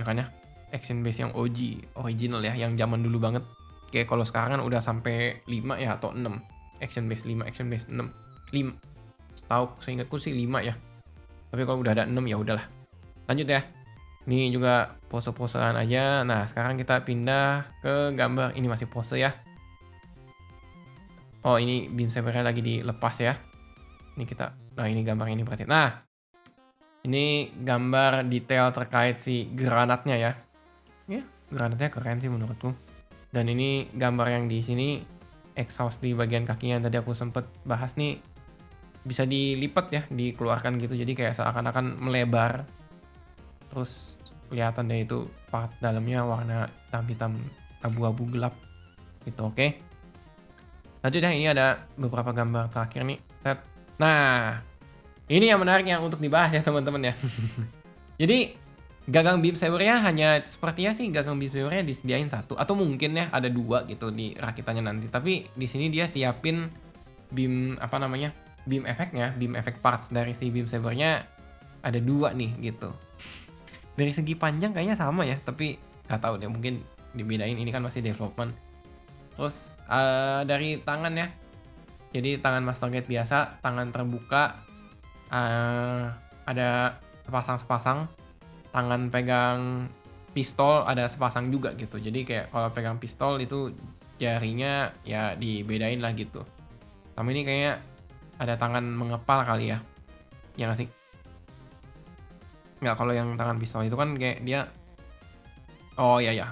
ya 0.00 0.04
kan 0.04 0.20
ya? 0.20 0.26
Action 0.68 1.00
base 1.00 1.24
yang 1.24 1.32
OG 1.32 1.90
original 1.96 2.44
ya 2.44 2.52
yang 2.56 2.76
zaman 2.76 3.00
dulu 3.00 3.18
banget. 3.20 3.44
Kayak 3.88 4.12
kalau 4.12 4.24
sekarang 4.24 4.60
kan 4.60 4.62
udah 4.64 4.80
sampai 4.84 5.40
5 5.48 5.80
ya 5.80 5.96
atau 5.96 6.12
6 6.12 6.20
action 6.84 7.08
base 7.08 7.24
5 7.24 7.48
action 7.48 7.66
base 7.72 7.88
6 7.88 7.96
5 8.52 9.48
tahu 9.48 9.64
seingatku 9.80 10.16
sih 10.20 10.36
5 10.36 10.68
ya. 10.68 10.76
Tapi 11.48 11.62
kalau 11.64 11.80
udah 11.80 11.92
ada 11.96 12.04
6 12.04 12.14
ya 12.28 12.36
udahlah. 12.36 12.68
Lanjut 13.28 13.48
ya 13.48 13.77
ini 14.28 14.52
juga 14.52 15.00
pose-posean 15.08 15.72
aja. 15.80 16.20
Nah, 16.20 16.44
sekarang 16.44 16.76
kita 16.76 17.00
pindah 17.00 17.64
ke 17.80 18.12
gambar. 18.12 18.52
Ini 18.60 18.68
masih 18.68 18.84
pose 18.84 19.16
ya. 19.16 19.32
Oh, 21.48 21.56
ini 21.56 21.88
beam 21.88 22.12
sabernya 22.12 22.44
lagi 22.44 22.60
dilepas 22.60 23.16
ya. 23.24 23.32
Ini 24.20 24.28
kita, 24.28 24.52
nah 24.76 24.84
ini 24.84 25.00
gambar 25.00 25.32
ini 25.32 25.46
berarti. 25.46 25.64
Nah, 25.64 26.04
ini 27.08 27.54
gambar 27.56 28.28
detail 28.28 28.68
terkait 28.74 29.16
si 29.22 29.48
granatnya 29.48 30.18
ya. 30.18 30.32
Ya, 31.08 31.22
granatnya 31.48 31.88
keren 31.88 32.20
sih 32.20 32.28
menurutku. 32.28 32.76
Dan 33.32 33.48
ini 33.48 33.88
gambar 33.96 34.28
yang 34.28 34.44
di 34.50 34.60
sini 34.60 35.00
exhaust 35.56 36.04
di 36.04 36.12
bagian 36.12 36.44
kakinya 36.44 36.82
yang 36.82 36.84
tadi 36.84 37.00
aku 37.00 37.16
sempet 37.16 37.48
bahas 37.64 37.96
nih 37.96 38.20
bisa 39.06 39.24
dilipat 39.24 39.86
ya, 39.88 40.02
dikeluarkan 40.10 40.76
gitu. 40.82 40.98
Jadi 40.98 41.16
kayak 41.16 41.38
seakan-akan 41.38 41.96
melebar. 41.96 42.68
Terus 43.70 44.17
kelihatan 44.48 44.88
deh 44.88 45.04
itu 45.04 45.28
part 45.52 45.72
dalamnya 45.78 46.24
warna 46.24 46.72
hitam-hitam 46.88 47.38
abu-abu 47.84 48.26
gelap 48.32 48.56
gitu 49.28 49.48
oke? 49.48 49.56
Okay? 49.56 49.70
lanjut 50.98 51.20
deh 51.22 51.34
ini 51.34 51.46
ada 51.46 51.86
beberapa 51.94 52.34
gambar 52.34 52.74
terakhir 52.74 53.06
nih 53.06 53.18
set. 53.42 53.58
Nah 54.02 54.58
ini 55.30 55.46
yang 55.46 55.62
menarik 55.62 55.86
yang 55.86 56.02
untuk 56.02 56.18
dibahas 56.18 56.50
ya 56.50 56.62
teman-teman 56.64 57.12
ya. 57.12 57.14
Jadi 58.20 58.58
gagang 59.08 59.40
beam 59.40 59.56
sabernya 59.56 60.04
hanya 60.04 60.42
sepertinya 60.44 60.92
sih 60.92 61.08
gagang 61.08 61.40
beam 61.40 61.48
sabernya 61.48 61.80
disediain 61.80 62.28
satu 62.28 62.58
atau 62.60 62.76
mungkin 62.76 63.16
ya 63.16 63.32
ada 63.32 63.48
dua 63.48 63.88
gitu 63.88 64.12
di 64.12 64.36
rakitannya 64.36 64.84
nanti 64.84 65.08
tapi 65.08 65.48
di 65.48 65.64
sini 65.64 65.88
dia 65.88 66.04
siapin 66.04 66.68
beam 67.32 67.80
apa 67.80 67.96
namanya 67.96 68.36
beam 68.68 68.84
efeknya 68.84 69.32
beam 69.32 69.56
efek 69.56 69.80
parts 69.80 70.12
dari 70.12 70.36
si 70.36 70.52
beam 70.52 70.68
sabernya 70.68 71.24
ada 71.80 71.96
dua 72.04 72.36
nih 72.36 72.52
gitu 72.60 72.92
dari 73.98 74.14
segi 74.14 74.38
panjang 74.38 74.70
kayaknya 74.70 74.94
sama 74.94 75.26
ya 75.26 75.34
tapi 75.42 75.74
nggak 76.06 76.22
tahu 76.22 76.38
deh 76.38 76.46
mungkin 76.46 76.86
dibedain 77.18 77.58
ini 77.58 77.74
kan 77.74 77.82
masih 77.82 77.98
development. 77.98 78.54
Terus 79.34 79.74
uh, 79.90 80.46
dari 80.46 80.78
tangan 80.78 81.14
ya. 81.18 81.28
Jadi 82.14 82.40
tangan 82.40 82.64
master 82.64 82.88
gate 82.88 83.10
biasa 83.10 83.60
tangan 83.60 83.90
terbuka 83.90 84.62
uh, 85.34 86.14
ada 86.46 86.96
sepasang-sepasang. 87.26 88.06
Tangan 88.70 89.10
pegang 89.10 89.90
pistol 90.32 90.86
ada 90.86 91.10
sepasang 91.10 91.50
juga 91.50 91.74
gitu. 91.74 91.98
Jadi 91.98 92.22
kayak 92.22 92.54
kalau 92.54 92.70
pegang 92.70 93.02
pistol 93.02 93.42
itu 93.42 93.74
jarinya 94.22 94.94
ya 95.02 95.34
dibedain 95.34 95.98
lah 95.98 96.14
gitu. 96.14 96.46
Sama 97.18 97.34
ini 97.34 97.42
kayaknya 97.42 97.82
ada 98.38 98.54
tangan 98.54 98.86
mengepal 98.86 99.42
kali 99.42 99.74
ya. 99.74 99.82
Yang 100.54 100.70
asik 100.74 100.88
nggak 102.78 102.94
kalau 102.94 103.12
yang 103.14 103.34
tangan 103.34 103.58
pistol 103.58 103.82
itu 103.82 103.98
kan 103.98 104.14
kayak 104.14 104.42
dia 104.46 104.66
oh 105.98 106.22
iya 106.22 106.30
ya 106.30 106.46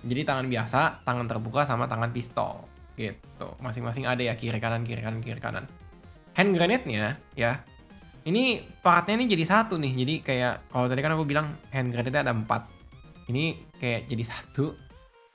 jadi 0.00 0.24
tangan 0.24 0.48
biasa 0.48 1.04
tangan 1.04 1.28
terbuka 1.28 1.68
sama 1.68 1.84
tangan 1.84 2.08
pistol. 2.12 2.64
Gitu. 2.96 3.48
Masing-masing 3.60 4.04
ada 4.08 4.20
ya 4.20 4.36
kiri 4.36 4.56
kanan 4.60 4.84
kiri 4.84 5.00
kanan 5.04 5.20
kiri 5.20 5.40
kanan. 5.40 5.68
Hand 6.36 6.56
grenade-nya 6.56 7.20
ya 7.36 7.60
ini 8.24 8.60
partnya 8.80 9.20
ini 9.20 9.28
jadi 9.28 9.44
satu 9.44 9.76
nih. 9.76 9.92
Jadi 9.92 10.14
kayak 10.24 10.72
kalau 10.72 10.86
tadi 10.88 11.00
kan 11.04 11.12
aku 11.16 11.24
bilang 11.28 11.56
hand 11.72 11.92
grenade 11.92 12.16
ada 12.16 12.32
empat. 12.32 12.68
Ini 13.28 13.76
kayak 13.76 14.08
jadi 14.08 14.24
satu 14.24 14.72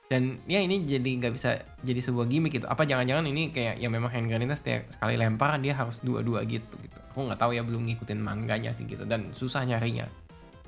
dan 0.06 0.38
ya 0.46 0.62
ini 0.62 0.86
jadi 0.86 1.18
nggak 1.18 1.34
bisa 1.34 1.58
jadi 1.82 1.98
sebuah 1.98 2.30
gimmick 2.30 2.62
gitu. 2.62 2.66
Apa 2.70 2.86
jangan-jangan 2.86 3.26
ini 3.26 3.50
kayak 3.50 3.82
ya 3.82 3.90
memang 3.90 4.06
hand 4.14 4.30
grenade 4.30 4.54
setiap 4.54 4.86
sekali 4.86 5.18
lempar 5.18 5.58
dia 5.58 5.74
harus 5.74 5.98
dua-dua 5.98 6.46
gitu 6.46 6.78
gitu. 6.78 6.98
Aku 7.10 7.26
nggak 7.26 7.42
tahu 7.42 7.58
ya 7.58 7.66
belum 7.66 7.82
ngikutin 7.90 8.22
mangganya 8.22 8.70
sih 8.70 8.86
gitu 8.86 9.02
dan 9.02 9.34
susah 9.34 9.66
nyarinya. 9.66 10.06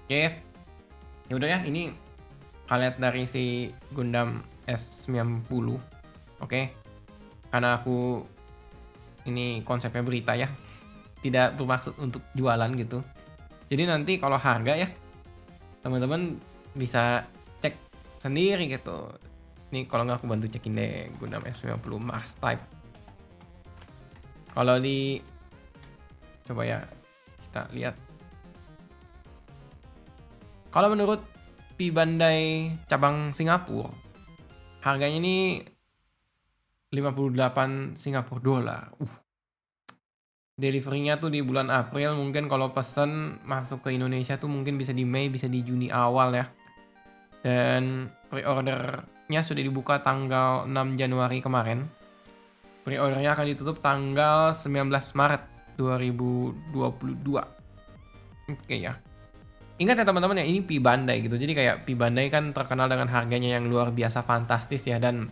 Oke 0.08 0.10
okay. 0.10 0.26
ya 1.30 1.38
udah 1.38 1.48
ya 1.54 1.58
ini 1.70 1.94
kalian 2.66 2.98
dari 2.98 3.24
si 3.30 3.70
Gundam 3.94 4.42
S90 4.66 5.46
oke? 5.46 5.78
Okay. 6.42 6.74
karena 7.48 7.80
aku 7.80 8.26
ini 9.30 9.62
konsepnya 9.62 10.02
berita 10.02 10.34
ya. 10.34 10.50
Tidak 11.22 11.54
bermaksud 11.54 11.94
untuk 12.02 12.26
jualan 12.34 12.70
gitu. 12.74 13.06
Jadi 13.70 13.82
nanti 13.86 14.12
kalau 14.18 14.34
harga 14.34 14.74
ya 14.74 14.88
teman-teman 15.82 16.34
bisa 16.74 17.22
cek 17.62 17.74
sendiri 18.18 18.66
gitu 18.66 19.08
Ini 19.68 19.84
kalau 19.84 20.08
nggak 20.08 20.24
aku 20.24 20.26
bantu 20.28 20.48
cekin 20.48 20.76
deh 20.76 21.12
Gundam 21.20 21.44
S50 21.44 21.92
Mars 22.00 22.32
Type. 22.40 22.64
Kalau 24.56 24.80
di 24.80 25.20
coba 26.48 26.64
ya 26.64 26.80
kita 27.48 27.62
lihat. 27.76 27.94
Kalau 30.72 30.88
menurut 30.92 31.20
P 31.76 31.92
Bandai 31.92 32.72
cabang 32.88 33.36
Singapura, 33.36 33.92
harganya 34.84 35.20
ini 35.20 35.60
58 36.92 38.00
Singapura 38.00 38.40
dolar. 38.40 38.84
Uh. 38.96 39.16
Deliverynya 40.58 41.22
tuh 41.22 41.30
di 41.30 41.38
bulan 41.38 41.70
April, 41.70 42.18
mungkin 42.18 42.50
kalau 42.50 42.74
pesen 42.74 43.38
masuk 43.46 43.86
ke 43.86 43.94
Indonesia 43.94 44.34
tuh 44.42 44.50
mungkin 44.50 44.74
bisa 44.74 44.90
di 44.90 45.06
Mei, 45.06 45.30
bisa 45.30 45.46
di 45.46 45.62
Juni 45.62 45.86
awal 45.86 46.34
ya. 46.34 46.50
Dan 47.46 48.10
pre-ordernya 49.28 49.44
sudah 49.44 49.60
dibuka 49.60 50.00
tanggal 50.00 50.64
6 50.64 50.96
Januari 50.96 51.44
kemarin. 51.44 51.84
Pre-ordernya 52.80 53.36
akan 53.36 53.44
ditutup 53.52 53.84
tanggal 53.84 54.56
19 54.56 54.88
Maret 54.88 55.42
2022. 55.76 57.44
Oke 58.48 58.76
ya. 58.80 58.96
Ingat 59.76 60.00
ya 60.00 60.04
teman-teman 60.08 60.40
ya, 60.40 60.48
ini 60.48 60.64
Pi 60.64 60.80
Bandai 60.80 61.20
gitu. 61.20 61.36
Jadi 61.36 61.52
kayak 61.52 61.84
Pi 61.84 61.92
Bandai 61.92 62.32
kan 62.32 62.56
terkenal 62.56 62.88
dengan 62.88 63.12
harganya 63.12 63.60
yang 63.60 63.68
luar 63.68 63.92
biasa 63.92 64.24
fantastis 64.24 64.88
ya 64.88 64.96
dan 64.96 65.28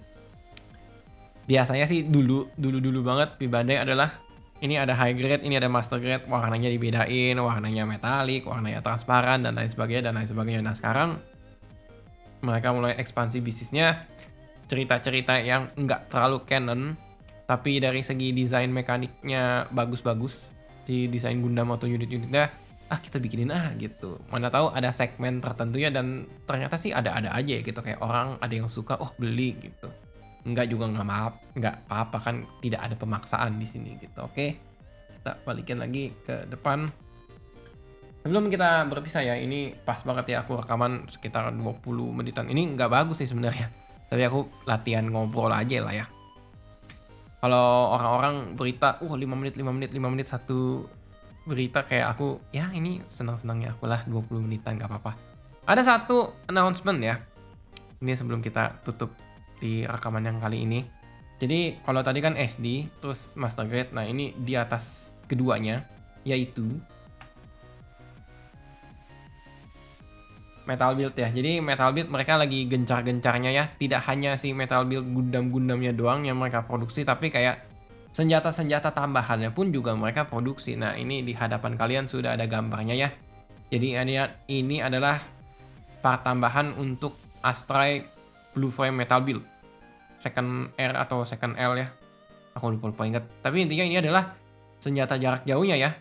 biasanya 1.48 1.88
sih 1.88 2.04
dulu 2.04 2.52
dulu 2.52 2.85
dulu 2.85 3.00
banget 3.00 3.40
Pi 3.40 3.48
Bandai 3.48 3.80
adalah 3.80 4.12
ini 4.61 4.76
ada 4.76 4.92
high 4.92 5.16
grade, 5.16 5.40
ini 5.40 5.56
ada 5.56 5.72
master 5.72 6.04
grade, 6.04 6.28
warnanya 6.28 6.68
dibedain, 6.68 7.32
warnanya 7.40 7.88
metalik, 7.88 8.44
warnanya 8.44 8.85
transparan 8.85 9.40
dan 9.40 9.56
lain 9.56 9.72
sebagainya 9.72 10.12
dan 10.12 10.20
lain 10.20 10.28
sebagainya. 10.28 10.61
Nah 10.61 10.76
sekarang 10.76 11.16
mereka 12.42 12.72
mulai 12.72 12.96
ekspansi 12.99 13.40
bisnisnya. 13.40 14.05
Cerita-cerita 14.66 15.38
yang 15.38 15.70
nggak 15.79 16.11
terlalu 16.11 16.42
canon 16.42 16.99
tapi 17.46 17.79
dari 17.79 18.03
segi 18.03 18.35
desain 18.35 18.66
mekaniknya 18.75 19.70
bagus-bagus 19.70 20.51
di 20.83 21.07
desain 21.07 21.38
Gundam 21.38 21.70
atau 21.70 21.87
unit-unitnya 21.87 22.51
ah 22.87 22.99
kita 22.99 23.22
bikinin 23.22 23.55
ah 23.55 23.70
gitu. 23.79 24.18
Mana 24.31 24.51
tahu 24.51 24.75
ada 24.75 24.90
segmen 24.90 25.38
tertentu 25.38 25.79
ya 25.79 25.94
dan 25.94 26.27
ternyata 26.46 26.75
sih 26.75 26.90
ada-ada 26.90 27.31
aja 27.31 27.62
gitu. 27.62 27.79
Kayak 27.79 28.03
orang 28.03 28.38
ada 28.42 28.55
yang 28.55 28.66
suka 28.66 28.99
oh 28.99 29.14
beli 29.14 29.55
gitu. 29.59 29.87
Nggak 30.46 30.66
juga 30.70 30.90
nggak 30.90 31.07
maaf 31.07 31.35
nggak 31.55 31.75
apa-apa 31.87 32.18
kan 32.22 32.37
tidak 32.62 32.81
ada 32.83 32.94
pemaksaan 32.99 33.59
di 33.59 33.66
sini 33.66 33.94
gitu. 34.03 34.27
Oke 34.27 34.59
kita 35.27 35.42
balikin 35.42 35.83
lagi 35.83 36.14
ke 36.22 36.46
depan 36.46 36.87
Sebelum 38.26 38.50
kita 38.50 38.90
berpisah 38.90 39.22
ya, 39.22 39.38
ini 39.38 39.70
pas 39.70 40.02
banget 40.02 40.34
ya 40.34 40.42
aku 40.42 40.58
rekaman 40.58 41.06
sekitar 41.06 41.46
20 41.54 41.62
menitan. 42.10 42.50
Ini 42.50 42.74
nggak 42.74 42.90
bagus 42.90 43.22
sih 43.22 43.30
sebenarnya. 43.30 43.70
Tapi 44.10 44.18
aku 44.26 44.66
latihan 44.66 45.06
ngobrol 45.06 45.54
aja 45.54 45.78
lah 45.78 45.94
ya. 45.94 46.10
Kalau 47.38 47.94
orang-orang 47.94 48.58
berita, 48.58 48.98
uh 48.98 49.14
5 49.14 49.30
menit, 49.30 49.54
5 49.54 49.70
menit, 49.70 49.94
5 49.94 50.10
menit 50.10 50.26
satu 50.26 50.90
berita 51.46 51.86
kayak 51.86 52.18
aku, 52.18 52.42
ya 52.50 52.66
ini 52.74 52.98
senang-senangnya 53.06 53.78
aku 53.78 53.86
lah 53.86 54.02
20 54.10 54.42
menitan 54.42 54.74
nggak 54.74 54.90
apa-apa. 54.90 55.14
Ada 55.62 55.86
satu 55.86 56.50
announcement 56.50 56.98
ya. 56.98 57.22
Ini 58.02 58.10
sebelum 58.10 58.42
kita 58.42 58.82
tutup 58.82 59.14
di 59.62 59.86
rekaman 59.86 60.26
yang 60.26 60.42
kali 60.42 60.66
ini. 60.66 60.82
Jadi 61.38 61.78
kalau 61.78 62.02
tadi 62.02 62.18
kan 62.18 62.34
SD, 62.34 62.90
terus 62.98 63.38
Master 63.38 63.70
Grade, 63.70 63.94
nah 63.94 64.02
ini 64.02 64.34
di 64.34 64.58
atas 64.58 65.14
keduanya, 65.30 65.86
yaitu 66.26 66.74
Metal 70.66 70.98
Build 70.98 71.14
ya. 71.14 71.31
Jadi 71.31 71.62
Metal 71.62 71.94
Build 71.94 72.11
mereka 72.11 72.35
lagi 72.35 72.66
gencar-gencarnya 72.66 73.50
ya. 73.55 73.70
Tidak 73.70 74.02
hanya 74.11 74.35
si 74.35 74.50
Metal 74.50 74.83
Build 74.83 75.07
Gundam-Gundamnya 75.07 75.94
doang 75.94 76.26
yang 76.26 76.37
mereka 76.37 76.66
produksi, 76.66 77.07
tapi 77.07 77.31
kayak 77.31 77.62
senjata-senjata 78.11 78.90
tambahannya 78.90 79.55
pun 79.55 79.70
juga 79.70 79.94
mereka 79.94 80.26
produksi. 80.26 80.74
Nah 80.74 80.98
ini 80.98 81.22
di 81.22 81.33
hadapan 81.33 81.79
kalian 81.79 82.11
sudah 82.11 82.35
ada 82.35 82.50
gambarnya 82.50 82.98
ya. 82.98 83.09
Jadi 83.70 83.98
ini 84.50 84.83
adalah 84.83 85.22
part 86.02 86.22
tambahan 86.26 86.74
untuk 86.79 87.18
Astray 87.42 88.02
Blue 88.55 88.74
Frame 88.74 89.07
Metal 89.07 89.22
Build. 89.22 89.44
Second 90.18 90.72
R 90.74 90.92
atau 90.96 91.22
second 91.29 91.55
L 91.55 91.76
ya. 91.76 91.87
Aku 92.57 92.72
lupa-lupa 92.72 93.05
ingat. 93.05 93.22
Tapi 93.44 93.68
intinya 93.68 93.85
ini 93.85 94.00
adalah 94.00 94.33
senjata 94.81 95.20
jarak 95.20 95.44
jauhnya 95.44 95.76
ya 95.76 95.92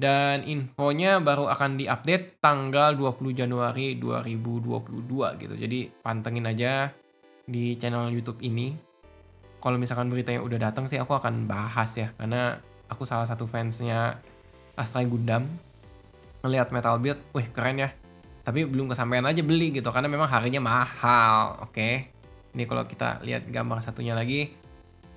dan 0.00 0.42
infonya 0.48 1.22
baru 1.22 1.46
akan 1.52 1.78
diupdate 1.78 2.40
tanggal 2.42 2.96
20 2.96 3.38
Januari 3.38 3.94
2022 4.00 5.40
gitu. 5.42 5.54
Jadi 5.54 5.78
pantengin 6.02 6.48
aja 6.48 6.90
di 7.46 7.76
channel 7.76 8.10
YouTube 8.10 8.40
ini. 8.42 8.74
Kalau 9.62 9.78
misalkan 9.78 10.10
beritanya 10.10 10.42
udah 10.42 10.58
datang 10.58 10.90
sih 10.90 10.98
aku 10.98 11.14
akan 11.14 11.46
bahas 11.46 11.94
ya 11.94 12.10
karena 12.18 12.58
aku 12.90 13.06
salah 13.06 13.30
satu 13.30 13.46
fansnya 13.46 14.18
Astray 14.74 15.06
Gundam. 15.06 15.46
Ngeliat 16.42 16.74
Metal 16.74 16.98
Build, 16.98 17.22
wih 17.30 17.46
keren 17.54 17.78
ya. 17.78 17.94
Tapi 18.42 18.66
belum 18.66 18.90
kesampaian 18.90 19.22
aja 19.22 19.38
beli 19.46 19.70
gitu 19.70 19.94
karena 19.94 20.10
memang 20.10 20.26
harganya 20.26 20.58
mahal. 20.58 21.62
Oke. 21.62 21.78
Okay? 21.78 21.94
Ini 22.58 22.66
kalau 22.66 22.82
kita 22.82 23.22
lihat 23.22 23.46
gambar 23.46 23.78
satunya 23.78 24.18
lagi, 24.18 24.50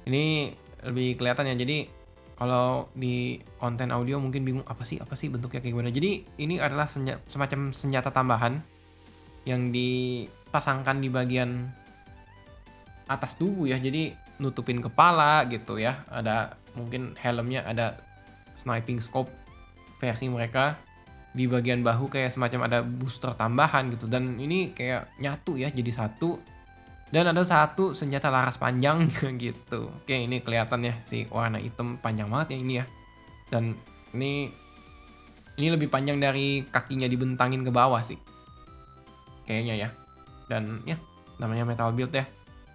ini 0.05 0.53
lebih 0.85 1.17
kelihatan 1.17 1.49
ya. 1.49 1.55
Jadi 1.57 1.89
kalau 2.35 2.91
di 2.91 3.39
konten 3.59 3.95
audio 3.95 4.19
mungkin 4.19 4.43
bingung 4.43 4.67
apa 4.67 4.83
sih 4.83 4.99
apa 4.99 5.15
sih 5.15 5.31
bentuknya 5.31 5.63
kayak 5.63 5.71
gimana. 5.71 5.91
Jadi 5.91 6.27
ini 6.39 6.59
adalah 6.59 6.91
senja 6.91 7.19
semacam 7.23 7.71
senjata 7.71 8.11
tambahan 8.11 8.59
yang 9.47 9.71
dipasangkan 9.71 10.99
di 10.99 11.07
bagian 11.07 11.71
atas 13.07 13.39
tubuh 13.39 13.71
ya. 13.71 13.79
Jadi 13.79 14.11
nutupin 14.43 14.83
kepala 14.83 15.47
gitu 15.47 15.79
ya. 15.79 16.03
Ada 16.11 16.59
mungkin 16.75 17.15
helmnya 17.15 17.63
ada 17.63 17.95
sniping 18.59 18.99
scope 18.99 19.31
versi 19.99 20.27
mereka 20.27 20.75
di 21.35 21.51
bagian 21.51 21.83
bahu 21.83 22.07
kayak 22.07 22.31
semacam 22.31 22.67
ada 22.67 22.79
booster 22.79 23.35
tambahan 23.35 23.91
gitu 23.91 24.07
dan 24.07 24.39
ini 24.39 24.71
kayak 24.71 25.11
nyatu 25.19 25.59
ya 25.59 25.67
jadi 25.67 25.91
satu 25.91 26.39
dan 27.15 27.31
ada 27.31 27.47
satu 27.47 27.95
senjata 27.95 28.27
laras 28.27 28.59
panjang 28.59 29.07
gitu. 29.39 29.87
Oke, 29.87 30.27
ini 30.27 30.43
kelihatan 30.43 30.83
ya 30.83 30.99
si 31.07 31.23
warna 31.31 31.63
hitam 31.63 31.95
panjang 32.03 32.27
banget 32.27 32.51
ya 32.51 32.57
ini 32.59 32.73
ya. 32.83 32.85
Dan 33.47 33.71
ini 34.11 34.51
ini 35.55 35.67
lebih 35.71 35.87
panjang 35.87 36.19
dari 36.19 36.67
kakinya 36.67 37.07
dibentangin 37.07 37.63
ke 37.63 37.71
bawah 37.71 38.03
sih. 38.03 38.19
Kayaknya 39.47 39.87
ya. 39.87 39.89
Dan 40.51 40.83
ya, 40.83 40.99
namanya 41.39 41.63
metal 41.63 41.95
build 41.95 42.11
ya. 42.11 42.27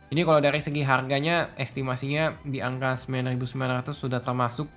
Ini 0.08 0.24
kalau 0.24 0.40
dari 0.40 0.64
segi 0.64 0.80
harganya 0.88 1.52
estimasinya 1.60 2.40
di 2.40 2.64
angka 2.64 2.96
9.900 2.96 3.92
sudah 3.92 4.24
termasuk 4.24 4.72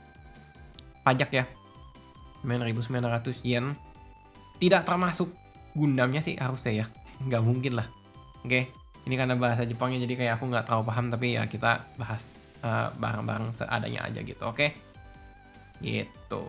pajak 1.08 1.32
ya. 1.32 1.48
9.900 2.44 3.48
yen. 3.48 3.80
Tidak 4.60 4.84
termasuk 4.84 5.32
Gundamnya 5.72 6.20
sih 6.20 6.36
harusnya 6.36 6.84
ya. 6.84 6.86
Nggak 7.32 7.44
mungkin 7.48 7.80
lah. 7.80 7.88
Oke 8.44 8.83
ini 9.04 9.16
karena 9.20 9.36
bahasa 9.36 9.68
Jepangnya 9.68 10.04
jadi 10.08 10.14
kayak 10.16 10.34
aku 10.40 10.48
nggak 10.48 10.66
terlalu 10.68 10.84
paham 10.88 11.06
tapi 11.12 11.36
ya 11.36 11.44
kita 11.48 11.84
bahas 12.00 12.40
uh, 12.64 12.90
bareng-bareng 12.96 13.52
seadanya 13.52 14.08
aja 14.08 14.20
gitu 14.24 14.44
oke? 14.44 14.56
Okay? 14.56 14.72
gitu. 15.84 16.44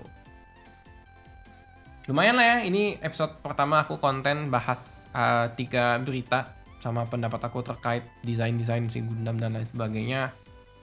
Lumayan 2.07 2.37
lah 2.37 2.47
ya 2.47 2.57
ini 2.69 3.01
episode 3.01 3.41
pertama 3.41 3.83
aku 3.83 3.99
konten 3.99 4.53
bahas 4.53 5.03
uh, 5.17 5.51
tiga 5.57 5.97
berita 6.05 6.53
sama 6.79 7.09
pendapat 7.09 7.41
aku 7.49 7.65
terkait 7.65 8.05
desain-desain 8.21 8.85
si 8.93 9.01
Gundam 9.01 9.41
dan 9.41 9.57
lain 9.57 9.65
sebagainya. 9.65 10.31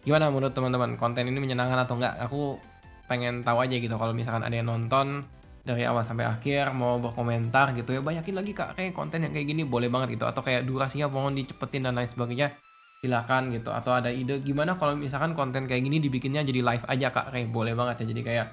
Gimana 0.02 0.34
menurut 0.34 0.58
teman-teman? 0.58 0.98
Konten 0.98 1.30
ini 1.30 1.38
menyenangkan 1.38 1.86
atau 1.86 1.96
enggak 2.02 2.18
aku 2.18 2.58
pengen 3.06 3.46
tahu 3.46 3.62
aja 3.62 3.78
gitu 3.78 3.94
kalau 4.02 4.18
misalkan 4.18 4.42
ada 4.42 4.56
yang 4.56 4.66
nonton 4.66 5.22
dari 5.62 5.86
awal 5.86 6.02
sampai 6.02 6.26
akhir 6.26 6.74
mau 6.74 6.98
berkomentar 6.98 7.78
gitu 7.78 7.94
ya 7.94 8.02
banyakin 8.02 8.34
lagi 8.34 8.52
kak 8.58 8.74
kayak 8.74 8.98
konten 8.98 9.22
yang 9.22 9.34
kayak 9.34 9.46
gini 9.46 9.62
boleh 9.62 9.94
banget 9.94 10.18
gitu. 10.18 10.26
Atau 10.26 10.42
kayak 10.42 10.66
durasinya 10.66 11.06
mohon 11.08 11.38
dicepetin 11.38 11.86
dan 11.86 11.94
lain 11.94 12.10
sebagainya 12.10 12.58
silakan 13.02 13.54
gitu. 13.54 13.70
Atau 13.70 13.94
ada 13.94 14.10
ide 14.10 14.42
gimana 14.42 14.78
kalau 14.78 14.98
misalkan 14.98 15.38
konten 15.38 15.70
kayak 15.70 15.86
gini 15.86 16.02
dibikinnya 16.02 16.42
jadi 16.42 16.66
live 16.66 16.86
aja 16.90 17.14
kak? 17.14 17.30
Kayak 17.30 17.54
boleh 17.54 17.74
banget 17.78 18.06
ya. 18.06 18.06
Jadi 18.10 18.22
kayak 18.26 18.48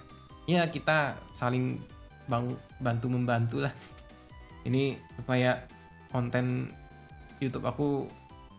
ya 0.48 0.62
kita 0.68 1.16
saling 1.32 1.80
bang 2.28 2.44
bantu 2.80 3.06
membantu 3.08 3.64
lah 3.64 3.72
ini 4.68 5.00
supaya 5.16 5.64
konten 6.12 6.68
YouTube 7.40 7.64
aku 7.64 8.04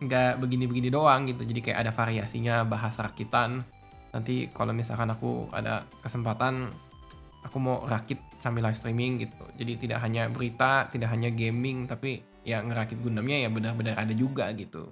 nggak 0.02 0.42
begini-begini 0.42 0.90
doang 0.90 1.30
gitu. 1.30 1.46
Jadi 1.46 1.60
kayak 1.70 1.86
ada 1.86 1.92
variasinya 1.94 2.66
bahasa 2.66 3.06
rakitan. 3.06 3.62
Nanti 4.10 4.50
kalau 4.50 4.74
misalkan 4.74 5.06
aku 5.14 5.46
ada 5.54 5.86
kesempatan 6.02 6.66
aku 7.46 7.56
mau 7.62 7.86
rakit 7.86 8.18
sambil 8.40 8.64
live 8.66 8.78
streaming 8.80 9.20
gitu. 9.20 9.44
Jadi 9.60 9.72
tidak 9.86 10.00
hanya 10.02 10.26
berita, 10.32 10.88
tidak 10.88 11.12
hanya 11.12 11.28
gaming, 11.30 11.84
tapi 11.84 12.24
ya 12.42 12.64
ngerakit 12.64 12.98
Gundamnya 13.04 13.44
ya 13.44 13.48
benar-benar 13.52 14.00
ada 14.00 14.14
juga 14.16 14.48
gitu. 14.56 14.88